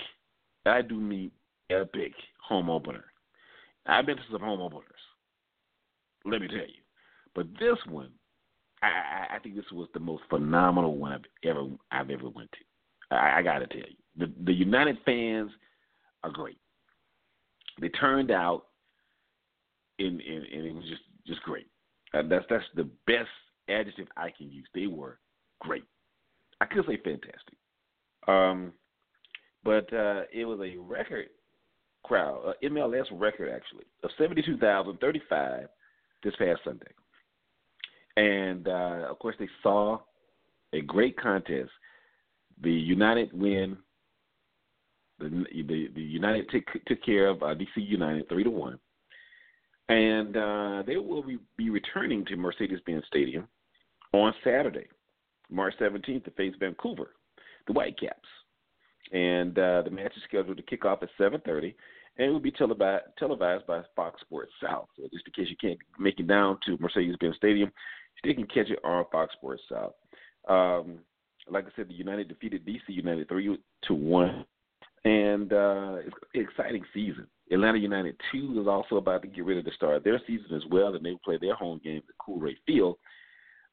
I 0.66 0.82
do 0.82 0.96
mean 0.96 1.30
epic 1.70 2.12
home 2.46 2.70
opener. 2.70 3.04
I've 3.86 4.06
been 4.06 4.16
to 4.16 4.22
some 4.30 4.40
home 4.40 4.60
openers. 4.60 4.84
Let 6.24 6.40
me 6.40 6.48
tell 6.48 6.56
you, 6.56 6.82
but 7.34 7.46
this 7.60 7.76
one, 7.88 8.10
I, 8.82 9.36
I 9.36 9.38
think 9.40 9.56
this 9.56 9.70
was 9.72 9.88
the 9.92 10.00
most 10.00 10.22
phenomenal 10.30 10.96
one 10.96 11.12
I've 11.12 11.48
ever 11.48 11.66
I've 11.90 12.10
ever 12.10 12.28
went 12.28 12.50
to. 12.52 13.16
I, 13.16 13.38
I 13.38 13.42
got 13.42 13.58
to 13.58 13.66
tell 13.66 13.76
you, 13.76 13.96
the 14.16 14.32
the 14.44 14.52
United 14.52 14.96
fans 15.04 15.50
are 16.22 16.30
great. 16.30 16.58
They 17.80 17.88
turned 17.90 18.30
out, 18.30 18.64
and 19.98 20.20
and, 20.20 20.44
and 20.44 20.66
it 20.66 20.74
was 20.74 20.84
just 20.88 21.02
just 21.26 21.42
great. 21.42 21.66
Uh, 22.14 22.22
that's 22.28 22.46
that's 22.48 22.64
the 22.74 22.88
best 23.06 23.28
adjective 23.68 24.08
I 24.16 24.30
can 24.36 24.50
use. 24.50 24.66
They 24.74 24.86
were 24.86 25.18
great. 25.60 25.84
I 26.60 26.66
could 26.66 26.86
say 26.86 26.96
fantastic. 26.96 27.58
Um, 28.28 28.72
but 29.64 29.92
uh, 29.92 30.22
it 30.32 30.44
was 30.44 30.60
a 30.60 30.78
record 30.78 31.26
crowd, 32.04 32.42
uh, 32.46 32.52
MLS 32.68 33.06
record 33.12 33.50
actually, 33.50 33.84
of 34.02 34.10
72,035 34.18 35.66
this 36.22 36.34
past 36.36 36.60
Sunday. 36.64 36.86
And 38.16 38.68
uh, 38.68 39.06
of 39.10 39.18
course, 39.18 39.36
they 39.38 39.48
saw 39.62 39.98
a 40.72 40.80
great 40.82 41.16
contest. 41.18 41.70
The 42.62 42.72
United 42.72 43.30
win. 43.32 43.76
The 45.18 45.44
the, 45.52 45.88
the 45.94 46.02
United 46.02 46.50
took 46.50 46.64
took 46.86 47.02
care 47.04 47.28
of 47.28 47.42
uh, 47.42 47.54
DC 47.54 47.76
United 47.76 48.28
three 48.28 48.44
to 48.44 48.50
one, 48.50 48.78
and 49.88 50.36
uh, 50.36 50.82
they 50.86 50.96
will 50.96 51.22
be, 51.22 51.38
be 51.56 51.70
returning 51.70 52.24
to 52.26 52.36
Mercedes-Benz 52.36 53.04
Stadium 53.06 53.46
on 54.12 54.32
Saturday, 54.42 54.86
March 55.50 55.74
17th, 55.80 56.24
to 56.24 56.30
face 56.32 56.54
Vancouver, 56.58 57.10
the 57.66 57.72
Whitecaps. 57.72 58.28
And 59.12 59.58
uh, 59.58 59.82
the 59.82 59.90
match 59.90 60.12
is 60.16 60.22
scheduled 60.24 60.56
to 60.56 60.62
kick 60.62 60.84
off 60.84 61.02
at 61.02 61.10
7:30, 61.20 61.74
and 62.16 62.28
it 62.28 62.30
will 62.30 62.40
be 62.40 62.50
televised, 62.50 63.04
televised 63.18 63.66
by 63.66 63.82
Fox 63.94 64.20
Sports 64.22 64.52
South. 64.62 64.88
So 64.96 65.04
just 65.12 65.26
in 65.26 65.32
case 65.32 65.50
you 65.50 65.56
can't 65.60 65.78
make 65.98 66.18
it 66.18 66.26
down 66.26 66.58
to 66.66 66.78
Mercedes-Benz 66.80 67.36
Stadium, 67.36 67.70
you 68.24 68.34
can 68.34 68.46
catch 68.46 68.70
it 68.70 68.78
on 68.82 69.04
Fox 69.12 69.32
Sports 69.34 69.62
South. 69.70 69.92
Um, 70.48 70.98
like 71.48 71.66
I 71.66 71.70
said, 71.76 71.88
the 71.88 71.94
United 71.94 72.28
defeated 72.28 72.66
DC 72.66 72.80
United 72.88 73.28
three 73.28 73.56
to 73.84 73.94
one, 73.94 74.44
and 75.04 75.52
uh, 75.52 75.96
it's 76.04 76.16
an 76.34 76.40
exciting 76.40 76.84
season. 76.94 77.26
Atlanta 77.52 77.78
United 77.78 78.16
two 78.32 78.58
is 78.60 78.66
also 78.66 78.96
about 78.96 79.22
to 79.22 79.28
get 79.28 79.44
ready 79.44 79.62
to 79.62 79.72
start 79.72 80.02
their 80.02 80.20
season 80.26 80.56
as 80.56 80.62
well, 80.70 80.94
and 80.94 81.04
they 81.04 81.10
will 81.10 81.18
play 81.24 81.38
their 81.38 81.54
home 81.54 81.80
game 81.84 82.02
at 82.08 82.26
Coolray 82.26 82.56
Field 82.66 82.96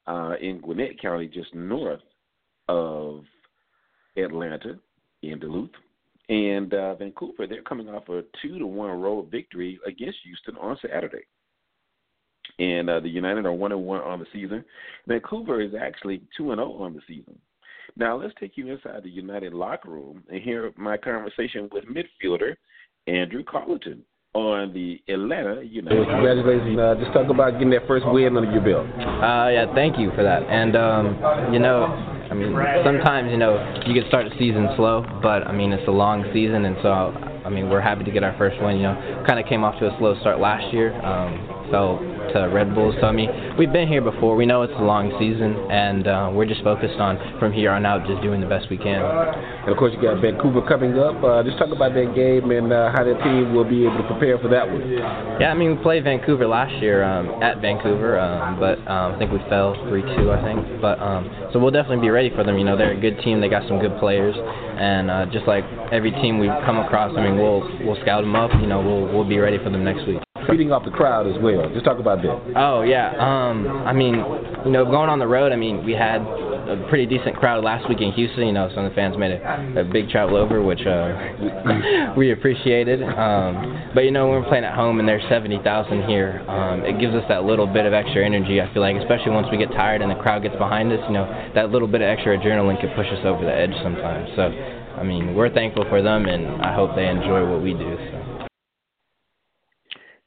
uh, 0.07 0.33
in 0.41 0.59
Gwinnett 0.59 1.01
County, 1.01 1.27
just 1.27 1.53
north 1.55 2.01
of 2.67 3.23
Atlanta 4.17 4.79
in 5.23 5.39
Duluth. 5.39 5.69
And 6.29 6.73
uh, 6.73 6.95
Vancouver, 6.95 7.45
they're 7.47 7.61
coming 7.61 7.89
off 7.89 8.07
a 8.09 8.23
two 8.41 8.57
to 8.57 8.65
one 8.65 9.01
road 9.01 9.29
victory 9.29 9.79
against 9.85 10.19
Houston 10.23 10.55
on 10.57 10.77
Saturday. 10.81 11.25
And 12.59 12.89
uh, 12.89 12.99
the 12.99 13.09
United 13.09 13.45
are 13.45 13.53
one 13.53 13.71
and 13.71 13.83
one 13.83 14.01
on 14.01 14.19
the 14.19 14.25
season. 14.31 14.63
Vancouver 15.07 15.61
is 15.61 15.73
actually 15.79 16.21
two 16.37 16.51
and 16.51 16.59
zero 16.59 16.73
on 16.73 16.93
the 16.93 17.01
season. 17.07 17.37
Now 17.97 18.21
let's 18.21 18.33
take 18.39 18.55
you 18.55 18.71
inside 18.71 19.03
the 19.03 19.09
United 19.09 19.53
locker 19.53 19.89
room 19.89 20.23
and 20.29 20.41
hear 20.41 20.71
my 20.77 20.97
conversation 20.97 21.69
with 21.71 21.83
midfielder 21.85 22.55
Andrew 23.07 23.43
Carleton 23.43 24.03
on 24.33 24.71
the 24.73 25.01
Atlanta 25.11 25.61
United. 25.61 26.07
Congratulations! 26.07 26.79
Uh, 26.79 26.95
just 26.99 27.11
talk 27.11 27.29
about 27.29 27.51
getting 27.53 27.71
that 27.71 27.85
first 27.87 28.05
win 28.07 28.37
under 28.37 28.49
your 28.49 28.61
belt. 28.61 28.87
Uh, 28.97 29.49
yeah, 29.51 29.73
thank 29.75 29.99
you 29.99 30.09
for 30.15 30.23
that. 30.23 30.43
And 30.43 30.75
um, 30.77 31.53
you 31.53 31.59
know, 31.59 32.10
I 32.31 32.33
mean, 32.33 32.55
sometimes 32.85 33.29
you 33.29 33.37
know 33.37 33.59
you 33.85 33.93
can 33.93 34.07
start 34.07 34.23
the 34.23 34.35
season 34.39 34.69
slow, 34.77 35.03
but 35.21 35.43
I 35.45 35.51
mean 35.51 35.73
it's 35.73 35.87
a 35.87 35.91
long 35.91 36.23
season, 36.31 36.63
and 36.63 36.77
so 36.81 37.11
I 37.43 37.49
mean 37.49 37.69
we're 37.69 37.81
happy 37.81 38.05
to 38.05 38.11
get 38.11 38.23
our 38.23 38.35
first 38.37 38.55
win. 38.63 38.77
You 38.77 38.83
know, 38.83 39.23
kind 39.27 39.37
of 39.37 39.45
came 39.45 39.65
off 39.65 39.77
to 39.79 39.91
a 39.91 39.97
slow 39.99 40.17
start 40.21 40.39
last 40.39 40.73
year. 40.73 40.95
Um, 41.03 41.67
fell 41.69 41.99
to 42.33 42.49
Red 42.49 42.73
Bulls. 42.75 42.95
So 43.01 43.07
I 43.07 43.11
mean, 43.11 43.29
we've 43.57 43.71
been 43.71 43.87
here 43.87 44.01
before. 44.01 44.35
We 44.35 44.45
know 44.45 44.63
it's 44.63 44.73
a 44.75 44.83
long 44.83 45.11
season, 45.19 45.55
and 45.71 46.07
uh, 46.07 46.31
we're 46.33 46.45
just 46.45 46.63
focused 46.63 46.99
on 46.99 47.17
from 47.39 47.53
here 47.53 47.71
on 47.71 47.85
out 47.85 48.07
just 48.07 48.21
doing 48.21 48.41
the 48.41 48.47
best 48.47 48.69
we 48.69 48.77
can. 48.77 49.01
And 49.01 49.69
of 49.69 49.77
course, 49.77 49.93
you 49.95 50.01
got 50.01 50.21
Vancouver 50.21 50.61
coming 50.67 50.97
up. 50.97 51.21
Uh, 51.23 51.43
just 51.43 51.57
talk 51.57 51.69
about 51.69 51.93
that 51.93 52.13
game 52.15 52.51
and 52.51 52.71
uh, 52.71 52.91
how 52.91 53.03
that 53.03 53.17
team 53.23 53.53
will 53.53 53.67
be 53.67 53.85
able 53.85 53.97
to 53.97 54.07
prepare 54.07 54.37
for 54.39 54.47
that 54.49 54.67
one. 54.67 54.81
Yeah, 55.39 55.51
I 55.51 55.53
mean, 55.53 55.77
we 55.77 55.83
played 55.83 56.03
Vancouver 56.03 56.47
last 56.47 56.73
year 56.81 57.03
um, 57.03 57.41
at 57.41 57.61
Vancouver, 57.61 58.19
um, 58.19 58.59
but 58.59 58.79
um, 58.87 59.13
I 59.13 59.17
think 59.19 59.31
we 59.31 59.39
fell 59.49 59.75
three-two. 59.87 60.31
I 60.31 60.41
think, 60.41 60.81
but 60.81 60.99
um, 60.99 61.29
so 61.53 61.59
we'll 61.59 61.71
definitely 61.71 62.01
be 62.01 62.09
ready 62.09 62.29
for 62.29 62.43
them. 62.43 62.57
You 62.57 62.63
know, 62.63 62.77
they're 62.77 62.97
a 62.97 62.99
good 62.99 63.19
team. 63.21 63.41
They 63.41 63.49
got 63.49 63.67
some 63.67 63.79
good 63.79 63.97
players, 63.99 64.35
and 64.81 65.11
uh, 65.11 65.25
just 65.31 65.45
like 65.45 65.63
every 65.91 66.09
team 66.09 66.39
we've 66.39 66.49
come 66.65 66.77
across, 66.77 67.13
I 67.15 67.21
mean, 67.21 67.37
we'll 67.37 67.61
we'll 67.85 68.01
scout 68.01 68.23
them 68.23 68.35
up. 68.35 68.49
You 68.59 68.65
know, 68.67 68.81
we'll 68.81 69.05
we'll 69.13 69.29
be 69.29 69.37
ready 69.37 69.57
for 69.57 69.69
them 69.69 69.83
next 69.83 70.07
week 70.07 70.17
feeding 70.49 70.71
off 70.71 70.83
the 70.83 70.91
crowd 70.91 71.27
as 71.27 71.41
well. 71.41 71.69
Just 71.71 71.85
talk 71.85 71.99
about 71.99 72.21
that. 72.23 72.53
Oh 72.57 72.81
yeah. 72.81 73.13
Um, 73.15 73.67
I 73.85 73.93
mean, 73.93 74.15
you 74.65 74.71
know, 74.71 74.83
going 74.85 75.09
on 75.09 75.19
the 75.19 75.27
road. 75.27 75.51
I 75.51 75.55
mean, 75.55 75.85
we 75.85 75.93
had 75.93 76.19
a 76.67 76.87
pretty 76.89 77.05
decent 77.05 77.35
crowd 77.37 77.63
last 77.63 77.87
week 77.89 78.01
in 78.01 78.11
Houston. 78.13 78.47
You 78.47 78.53
know, 78.53 78.69
some 78.73 78.85
of 78.85 78.91
the 78.91 78.95
fans 78.95 79.17
made 79.17 79.31
a, 79.31 79.81
a 79.81 79.83
big 79.83 80.09
travel 80.09 80.37
over, 80.37 80.61
which 80.61 80.81
uh, 80.85 82.13
we 82.17 82.31
appreciated. 82.31 83.01
Um, 83.03 83.91
but 83.93 84.01
you 84.01 84.11
know, 84.11 84.27
when 84.27 84.41
we're 84.41 84.49
playing 84.49 84.63
at 84.63 84.75
home 84.75 84.99
and 84.99 85.07
there's 85.07 85.23
70,000 85.29 86.07
here, 86.07 86.43
um, 86.47 86.85
it 86.85 86.99
gives 86.99 87.13
us 87.13 87.23
that 87.29 87.43
little 87.43 87.67
bit 87.67 87.85
of 87.85 87.93
extra 87.93 88.25
energy. 88.25 88.61
I 88.61 88.71
feel 88.73 88.81
like, 88.81 88.95
especially 88.97 89.31
once 89.31 89.47
we 89.51 89.57
get 89.57 89.71
tired 89.71 90.01
and 90.01 90.11
the 90.11 90.21
crowd 90.21 90.43
gets 90.43 90.55
behind 90.55 90.91
us, 90.91 90.99
you 91.07 91.13
know, 91.13 91.25
that 91.55 91.69
little 91.71 91.87
bit 91.87 92.01
of 92.01 92.07
extra 92.07 92.37
adrenaline 92.37 92.79
can 92.79 92.89
push 92.95 93.07
us 93.07 93.25
over 93.25 93.43
the 93.43 93.53
edge 93.53 93.73
sometimes. 93.83 94.29
So, 94.35 94.51
I 94.97 95.03
mean, 95.03 95.35
we're 95.35 95.53
thankful 95.53 95.85
for 95.89 96.01
them, 96.01 96.25
and 96.25 96.61
I 96.61 96.73
hope 96.75 96.95
they 96.95 97.07
enjoy 97.07 97.49
what 97.49 97.61
we 97.61 97.73
do. 97.73 97.97
So. 98.11 98.20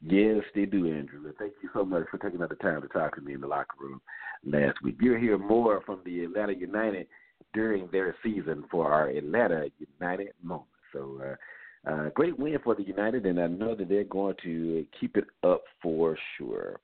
Yes, 0.07 0.43
they 0.53 0.65
do, 0.65 0.85
Andrew. 0.85 1.25
And 1.25 1.35
thank 1.37 1.53
you 1.63 1.69
so 1.73 1.83
much 1.83 2.03
for 2.11 2.17
taking 2.17 2.41
out 2.41 2.49
the 2.49 2.55
time 2.55 2.81
to 2.81 2.87
talk 2.87 3.15
to 3.15 3.21
me 3.21 3.33
in 3.33 3.41
the 3.41 3.47
locker 3.47 3.75
room 3.79 4.01
last 4.45 4.77
week. 4.83 4.97
You'll 5.01 5.19
hear 5.19 5.37
more 5.37 5.81
from 5.85 6.01
the 6.05 6.23
Atlanta 6.25 6.53
United 6.53 7.07
during 7.53 7.87
their 7.91 8.15
season 8.21 8.65
for 8.69 8.91
our 8.91 9.07
Atlanta 9.07 9.67
United 9.99 10.29
moment. 10.43 10.67
So, 10.93 11.21
uh, 11.23 11.89
uh, 11.89 12.09
great 12.09 12.37
win 12.37 12.57
for 12.63 12.75
the 12.75 12.83
United, 12.83 13.25
and 13.25 13.39
I 13.39 13.47
know 13.47 13.75
that 13.75 13.89
they're 13.89 14.03
going 14.03 14.35
to 14.43 14.85
keep 14.99 15.17
it 15.17 15.25
up 15.43 15.63
for 15.81 16.17
sure. 16.37 16.79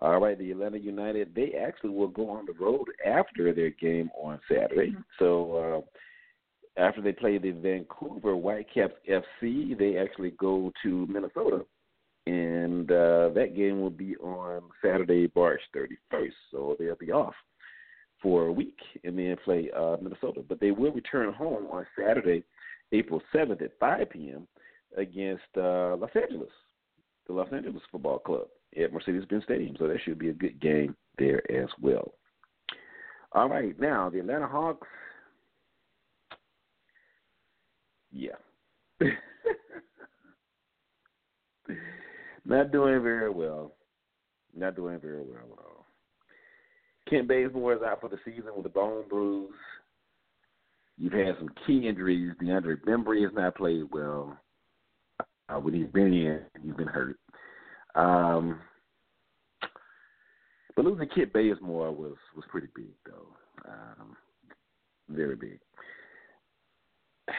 All 0.00 0.20
right, 0.20 0.38
the 0.38 0.50
Atlanta 0.50 0.78
United, 0.78 1.34
they 1.34 1.52
actually 1.52 1.90
will 1.90 2.08
go 2.08 2.28
on 2.28 2.44
the 2.44 2.52
road 2.52 2.86
after 3.06 3.54
their 3.54 3.70
game 3.70 4.10
on 4.20 4.38
Saturday. 4.50 4.94
So, 5.18 5.84
uh, 6.76 6.80
after 6.80 7.00
they 7.00 7.12
play 7.12 7.38
the 7.38 7.52
Vancouver 7.52 8.36
Whitecaps 8.36 8.96
FC, 9.08 9.78
they 9.78 9.96
actually 9.96 10.32
go 10.32 10.70
to 10.82 11.06
Minnesota 11.06 11.64
and 12.26 12.90
uh, 12.90 13.30
that 13.34 13.54
game 13.54 13.80
will 13.80 13.90
be 13.90 14.16
on 14.16 14.62
Saturday, 14.82 15.30
March 15.34 15.60
31st. 15.74 16.32
So 16.50 16.76
they'll 16.78 16.96
be 16.96 17.12
off 17.12 17.34
for 18.20 18.46
a 18.46 18.52
week 18.52 18.78
and 19.04 19.18
then 19.18 19.36
play 19.44 19.70
uh, 19.76 19.96
Minnesota. 20.02 20.42
But 20.46 20.60
they 20.60 20.72
will 20.72 20.92
return 20.92 21.32
home 21.32 21.66
on 21.70 21.86
Saturday, 21.98 22.44
April 22.92 23.22
7th 23.34 23.62
at 23.62 23.78
5 23.78 24.10
p.m. 24.10 24.48
against 24.96 25.44
uh, 25.56 25.96
Los 25.96 26.10
Angeles, 26.20 26.50
the 27.26 27.32
Los 27.32 27.52
Angeles 27.52 27.82
Football 27.92 28.18
Club 28.18 28.48
at 28.80 28.92
Mercedes-Benz 28.92 29.44
Stadium. 29.44 29.76
So 29.78 29.86
that 29.86 29.98
should 30.04 30.18
be 30.18 30.30
a 30.30 30.34
good 30.34 30.60
game 30.60 30.96
there 31.18 31.48
as 31.50 31.68
well. 31.80 32.12
All 33.32 33.48
right, 33.48 33.78
now 33.78 34.10
the 34.10 34.20
Atlanta 34.20 34.48
Hawks. 34.48 34.88
Yeah. 38.12 38.30
Not 42.46 42.70
doing 42.70 43.02
very 43.02 43.30
well. 43.30 43.72
Not 44.56 44.76
doing 44.76 45.00
very 45.00 45.22
well 45.22 45.52
at 45.52 45.58
all. 45.58 45.86
Kent 47.10 47.28
Bazemore 47.28 47.74
is 47.74 47.82
out 47.82 48.00
for 48.00 48.08
the 48.08 48.18
season 48.24 48.52
with 48.56 48.66
a 48.66 48.70
bone 48.70 49.04
bruise. 49.08 49.50
You've 50.96 51.12
had 51.12 51.36
some 51.38 51.50
key 51.66 51.88
injuries. 51.88 52.32
DeAndre 52.42 52.76
Bembry 52.86 53.22
has 53.22 53.32
not 53.34 53.56
played 53.56 53.84
well. 53.90 54.38
Uh, 55.48 55.60
when 55.60 55.74
he's 55.74 55.88
been 55.88 56.12
in, 56.12 56.40
he's 56.62 56.74
been 56.74 56.88
hurt. 56.88 57.18
Um, 57.94 58.60
but 60.74 60.84
losing 60.84 61.08
Kent 61.08 61.32
Bazemore 61.32 61.92
was 61.92 62.16
was 62.34 62.44
pretty 62.48 62.68
big, 62.74 62.92
though. 63.04 63.26
Um, 63.68 64.16
very 65.08 65.36
big. 65.36 65.58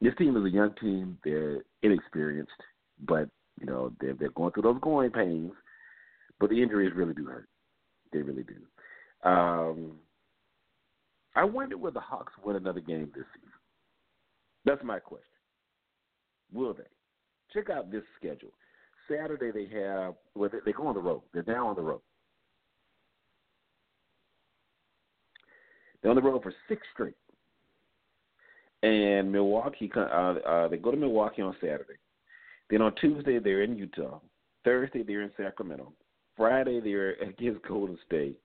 This 0.00 0.14
team 0.18 0.36
is 0.36 0.44
a 0.44 0.50
young 0.50 0.74
team. 0.80 1.16
They're 1.24 1.62
inexperienced, 1.84 2.50
but 3.06 3.28
you 3.60 3.66
know, 3.66 3.92
they're, 4.00 4.14
they're 4.14 4.30
going 4.30 4.52
through 4.52 4.64
those 4.64 4.80
growing 4.80 5.10
pains, 5.10 5.52
but 6.40 6.50
the 6.50 6.62
injuries 6.62 6.92
really 6.94 7.14
do 7.14 7.26
hurt. 7.26 7.48
They 8.12 8.22
really 8.22 8.44
do. 8.44 9.28
Um, 9.28 9.92
I 11.34 11.44
wonder 11.44 11.76
will 11.76 11.92
the 11.92 12.00
Hawks 12.00 12.32
win 12.44 12.56
another 12.56 12.80
game 12.80 13.10
this 13.14 13.24
season? 13.34 13.50
That's 14.64 14.82
my 14.84 14.98
question. 14.98 15.26
Will 16.52 16.74
they? 16.74 16.82
Check 17.52 17.70
out 17.70 17.90
this 17.90 18.02
schedule. 18.18 18.52
Saturday 19.08 19.50
they 19.50 19.66
have 19.78 20.14
well 20.34 20.50
they, 20.50 20.58
they 20.64 20.72
go 20.72 20.86
on 20.86 20.94
the 20.94 21.00
road. 21.00 21.22
They're 21.32 21.44
now 21.46 21.68
on 21.68 21.76
the 21.76 21.82
road. 21.82 22.00
They're 26.00 26.10
on 26.10 26.16
the 26.16 26.22
road 26.22 26.42
for 26.42 26.52
six 26.68 26.82
straight. 26.92 27.14
And 28.82 29.30
Milwaukee, 29.30 29.90
uh, 29.96 30.00
uh, 30.00 30.68
they 30.68 30.76
go 30.76 30.90
to 30.90 30.96
Milwaukee 30.96 31.42
on 31.42 31.54
Saturday. 31.60 31.98
Then 32.72 32.80
on 32.80 32.94
Tuesday 32.94 33.38
they're 33.38 33.62
in 33.62 33.76
Utah. 33.76 34.18
Thursday 34.64 35.02
they're 35.02 35.20
in 35.20 35.30
Sacramento. 35.36 35.92
Friday 36.38 36.80
they're 36.80 37.12
against 37.22 37.62
Golden 37.68 37.98
State. 38.06 38.38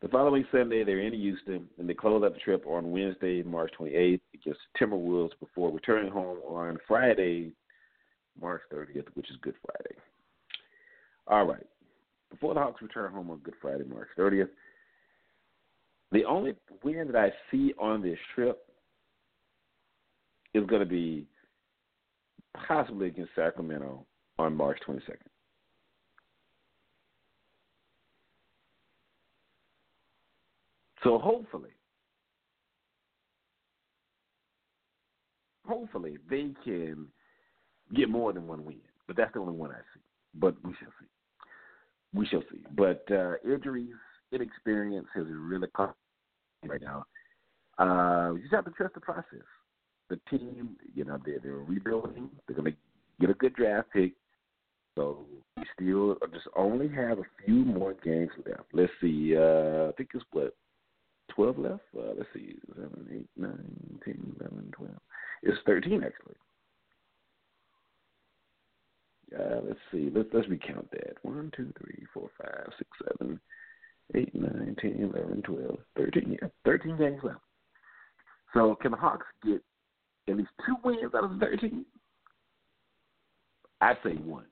The 0.00 0.08
following 0.08 0.46
Sunday 0.50 0.82
they're 0.82 1.00
in 1.00 1.12
Houston, 1.12 1.68
and 1.78 1.86
they 1.86 1.92
close 1.92 2.24
out 2.24 2.32
the 2.32 2.40
trip 2.40 2.66
on 2.66 2.90
Wednesday, 2.90 3.42
March 3.42 3.70
28th 3.78 4.20
against 4.32 4.60
Timberwolves 4.80 5.38
before 5.38 5.70
returning 5.70 6.10
home 6.10 6.38
on 6.46 6.78
Friday, 6.88 7.52
March 8.40 8.62
30th, 8.72 9.06
which 9.12 9.30
is 9.30 9.36
Good 9.42 9.54
Friday. 9.66 10.00
All 11.26 11.44
right. 11.44 11.66
Before 12.30 12.54
the 12.54 12.60
Hawks 12.60 12.80
return 12.80 13.12
home 13.12 13.30
on 13.30 13.38
Good 13.40 13.54
Friday, 13.60 13.84
March 13.84 14.08
30th, 14.18 14.48
the 16.10 16.24
only 16.24 16.54
win 16.82 17.06
that 17.12 17.16
I 17.16 17.32
see 17.50 17.74
on 17.78 18.00
this 18.00 18.18
trip 18.34 18.66
is 20.54 20.64
going 20.66 20.80
to 20.80 20.86
be 20.86 21.26
possibly 22.66 23.08
against 23.08 23.34
Sacramento 23.34 24.06
on 24.38 24.56
March 24.56 24.78
22nd. 24.86 25.00
So 31.02 31.18
hopefully, 31.18 31.70
hopefully 35.66 36.18
they 36.30 36.52
can 36.64 37.08
get 37.94 38.08
more 38.08 38.32
than 38.32 38.46
one 38.46 38.64
win. 38.64 38.80
But 39.06 39.16
that's 39.16 39.32
the 39.32 39.40
only 39.40 39.54
one 39.54 39.70
I 39.70 39.80
see. 39.94 40.00
But 40.34 40.54
we 40.64 40.72
shall 40.78 40.92
see. 41.00 41.06
We 42.14 42.26
shall 42.26 42.42
see. 42.52 42.62
But 42.76 43.04
uh, 43.10 43.34
injuries, 43.44 43.94
inexperience 44.30 45.08
has 45.14 45.24
really 45.28 45.68
caught 45.68 45.94
right 46.64 46.80
now. 46.80 47.04
Uh, 47.78 48.34
you 48.34 48.42
just 48.42 48.54
have 48.54 48.64
to 48.66 48.70
trust 48.70 48.94
the 48.94 49.00
process. 49.00 49.40
The 50.12 50.20
team, 50.28 50.76
you 50.94 51.04
know, 51.06 51.18
they're, 51.24 51.38
they're 51.42 51.52
rebuilding. 51.54 52.28
They're 52.46 52.56
going 52.56 52.72
to 52.72 52.78
get 53.18 53.30
a 53.30 53.34
good 53.34 53.54
draft 53.54 53.88
pick. 53.94 54.12
So 54.94 55.24
we 55.56 55.64
still 55.74 56.18
just 56.34 56.48
only 56.54 56.86
have 56.88 57.18
a 57.18 57.22
few 57.46 57.64
more 57.64 57.94
games 58.04 58.28
left. 58.46 58.64
Let's 58.74 58.92
see. 59.00 59.34
Uh, 59.34 59.88
I 59.88 59.92
think 59.96 60.10
it's 60.12 60.22
what 60.32 60.54
12 61.34 61.58
left. 61.58 61.80
Uh, 61.96 62.12
let's 62.18 62.28
see. 62.34 62.56
7, 62.74 62.90
8, 63.10 63.26
9, 63.38 64.00
10, 64.04 64.36
11, 64.40 64.72
12. 64.76 64.92
It's 65.44 65.58
13, 65.64 66.04
actually. 66.04 66.34
Uh, 69.34 69.60
let's 69.66 69.80
see. 69.90 70.10
Let's 70.14 70.28
let's 70.34 70.48
recount 70.50 70.90
that. 70.90 71.16
1, 71.22 71.52
2, 71.56 71.72
3, 71.80 72.06
4, 72.12 72.30
5, 72.36 72.50
6, 72.76 72.90
7, 73.18 73.40
8, 74.14 74.34
9, 74.34 74.76
10, 74.78 75.10
11, 75.14 75.42
12, 75.42 75.78
13. 75.96 76.38
Yeah, 76.42 76.48
13 76.66 76.98
games 76.98 77.20
left. 77.22 77.38
So 78.52 78.76
can 78.82 78.90
the 78.90 78.98
Hawks 78.98 79.24
get 79.42 79.62
at 80.32 80.38
least 80.38 80.50
two 80.66 80.76
wins 80.84 81.14
out 81.14 81.24
of 81.24 81.38
the 81.38 81.46
13? 81.46 81.84
I'd 83.80 83.96
say 84.04 84.12
one, 84.12 84.46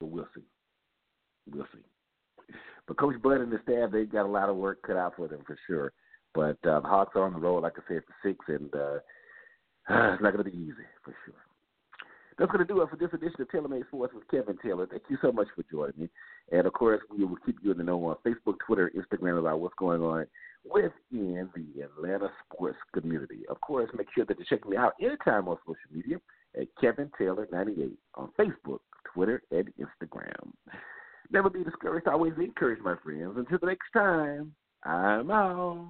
but 0.00 0.06
we'll 0.06 0.28
see. 0.34 0.44
We'll 1.50 1.66
see. 1.72 2.54
But 2.86 2.98
Coach 2.98 3.20
Bud 3.22 3.40
and 3.40 3.52
the 3.52 3.58
staff, 3.62 3.90
they've 3.90 4.10
got 4.10 4.26
a 4.26 4.30
lot 4.30 4.48
of 4.48 4.56
work 4.56 4.82
cut 4.86 4.96
out 4.96 5.14
for 5.16 5.28
them 5.28 5.40
for 5.46 5.58
sure. 5.66 5.92
But 6.34 6.58
uh, 6.68 6.80
the 6.80 6.88
Hawks 6.88 7.16
are 7.16 7.22
on 7.22 7.32
the 7.32 7.38
road, 7.38 7.62
like 7.62 7.74
I 7.76 7.82
said, 7.88 8.02
for 8.06 8.28
six, 8.28 8.38
and 8.48 8.74
uh, 8.74 8.98
it's 10.14 10.22
not 10.22 10.32
going 10.32 10.44
to 10.44 10.50
be 10.50 10.56
easy 10.56 10.86
for 11.04 11.14
sure. 11.24 11.34
That's 12.36 12.50
going 12.50 12.66
to 12.66 12.72
do 12.72 12.82
it 12.82 12.90
for 12.90 12.96
this 12.96 13.12
edition 13.12 13.42
of 13.42 13.50
Taylor 13.50 13.68
Made 13.68 13.86
Sports 13.86 14.12
with 14.12 14.28
Kevin 14.28 14.58
Taylor. 14.62 14.86
Thank 14.86 15.04
you 15.08 15.16
so 15.22 15.30
much 15.30 15.46
for 15.54 15.64
joining 15.70 15.94
me. 15.96 16.08
And 16.50 16.66
of 16.66 16.72
course, 16.72 17.00
we 17.16 17.24
will 17.24 17.36
keep 17.46 17.58
you 17.62 17.70
in 17.70 17.78
the 17.78 17.84
know 17.84 18.04
on 18.06 18.16
Facebook, 18.26 18.56
Twitter, 18.66 18.90
Instagram 18.96 19.38
about 19.38 19.60
what's 19.60 19.76
going 19.78 20.02
on 20.02 20.26
within 20.64 21.50
the 21.54 21.82
Atlanta 21.82 22.30
sports 22.44 22.78
community. 22.92 23.42
Of 23.48 23.60
course, 23.60 23.90
make 23.96 24.08
sure 24.14 24.24
that 24.24 24.38
you 24.38 24.44
check 24.48 24.66
me 24.66 24.76
out 24.76 24.94
anytime 25.00 25.48
on 25.48 25.58
social 25.66 25.90
media 25.92 26.16
at 26.58 26.68
Kevin 26.80 27.10
Taylor98 27.20 27.92
on 28.14 28.30
Facebook, 28.38 28.80
Twitter, 29.12 29.42
and 29.50 29.68
Instagram. 29.78 30.52
Never 31.30 31.50
be 31.50 31.64
discouraged. 31.64 32.08
Always 32.08 32.34
encourage 32.38 32.80
my 32.80 32.94
friends. 33.02 33.34
Until 33.36 33.58
the 33.58 33.66
next 33.66 33.90
time, 33.92 34.54
I'm 34.84 35.30
out. 35.30 35.86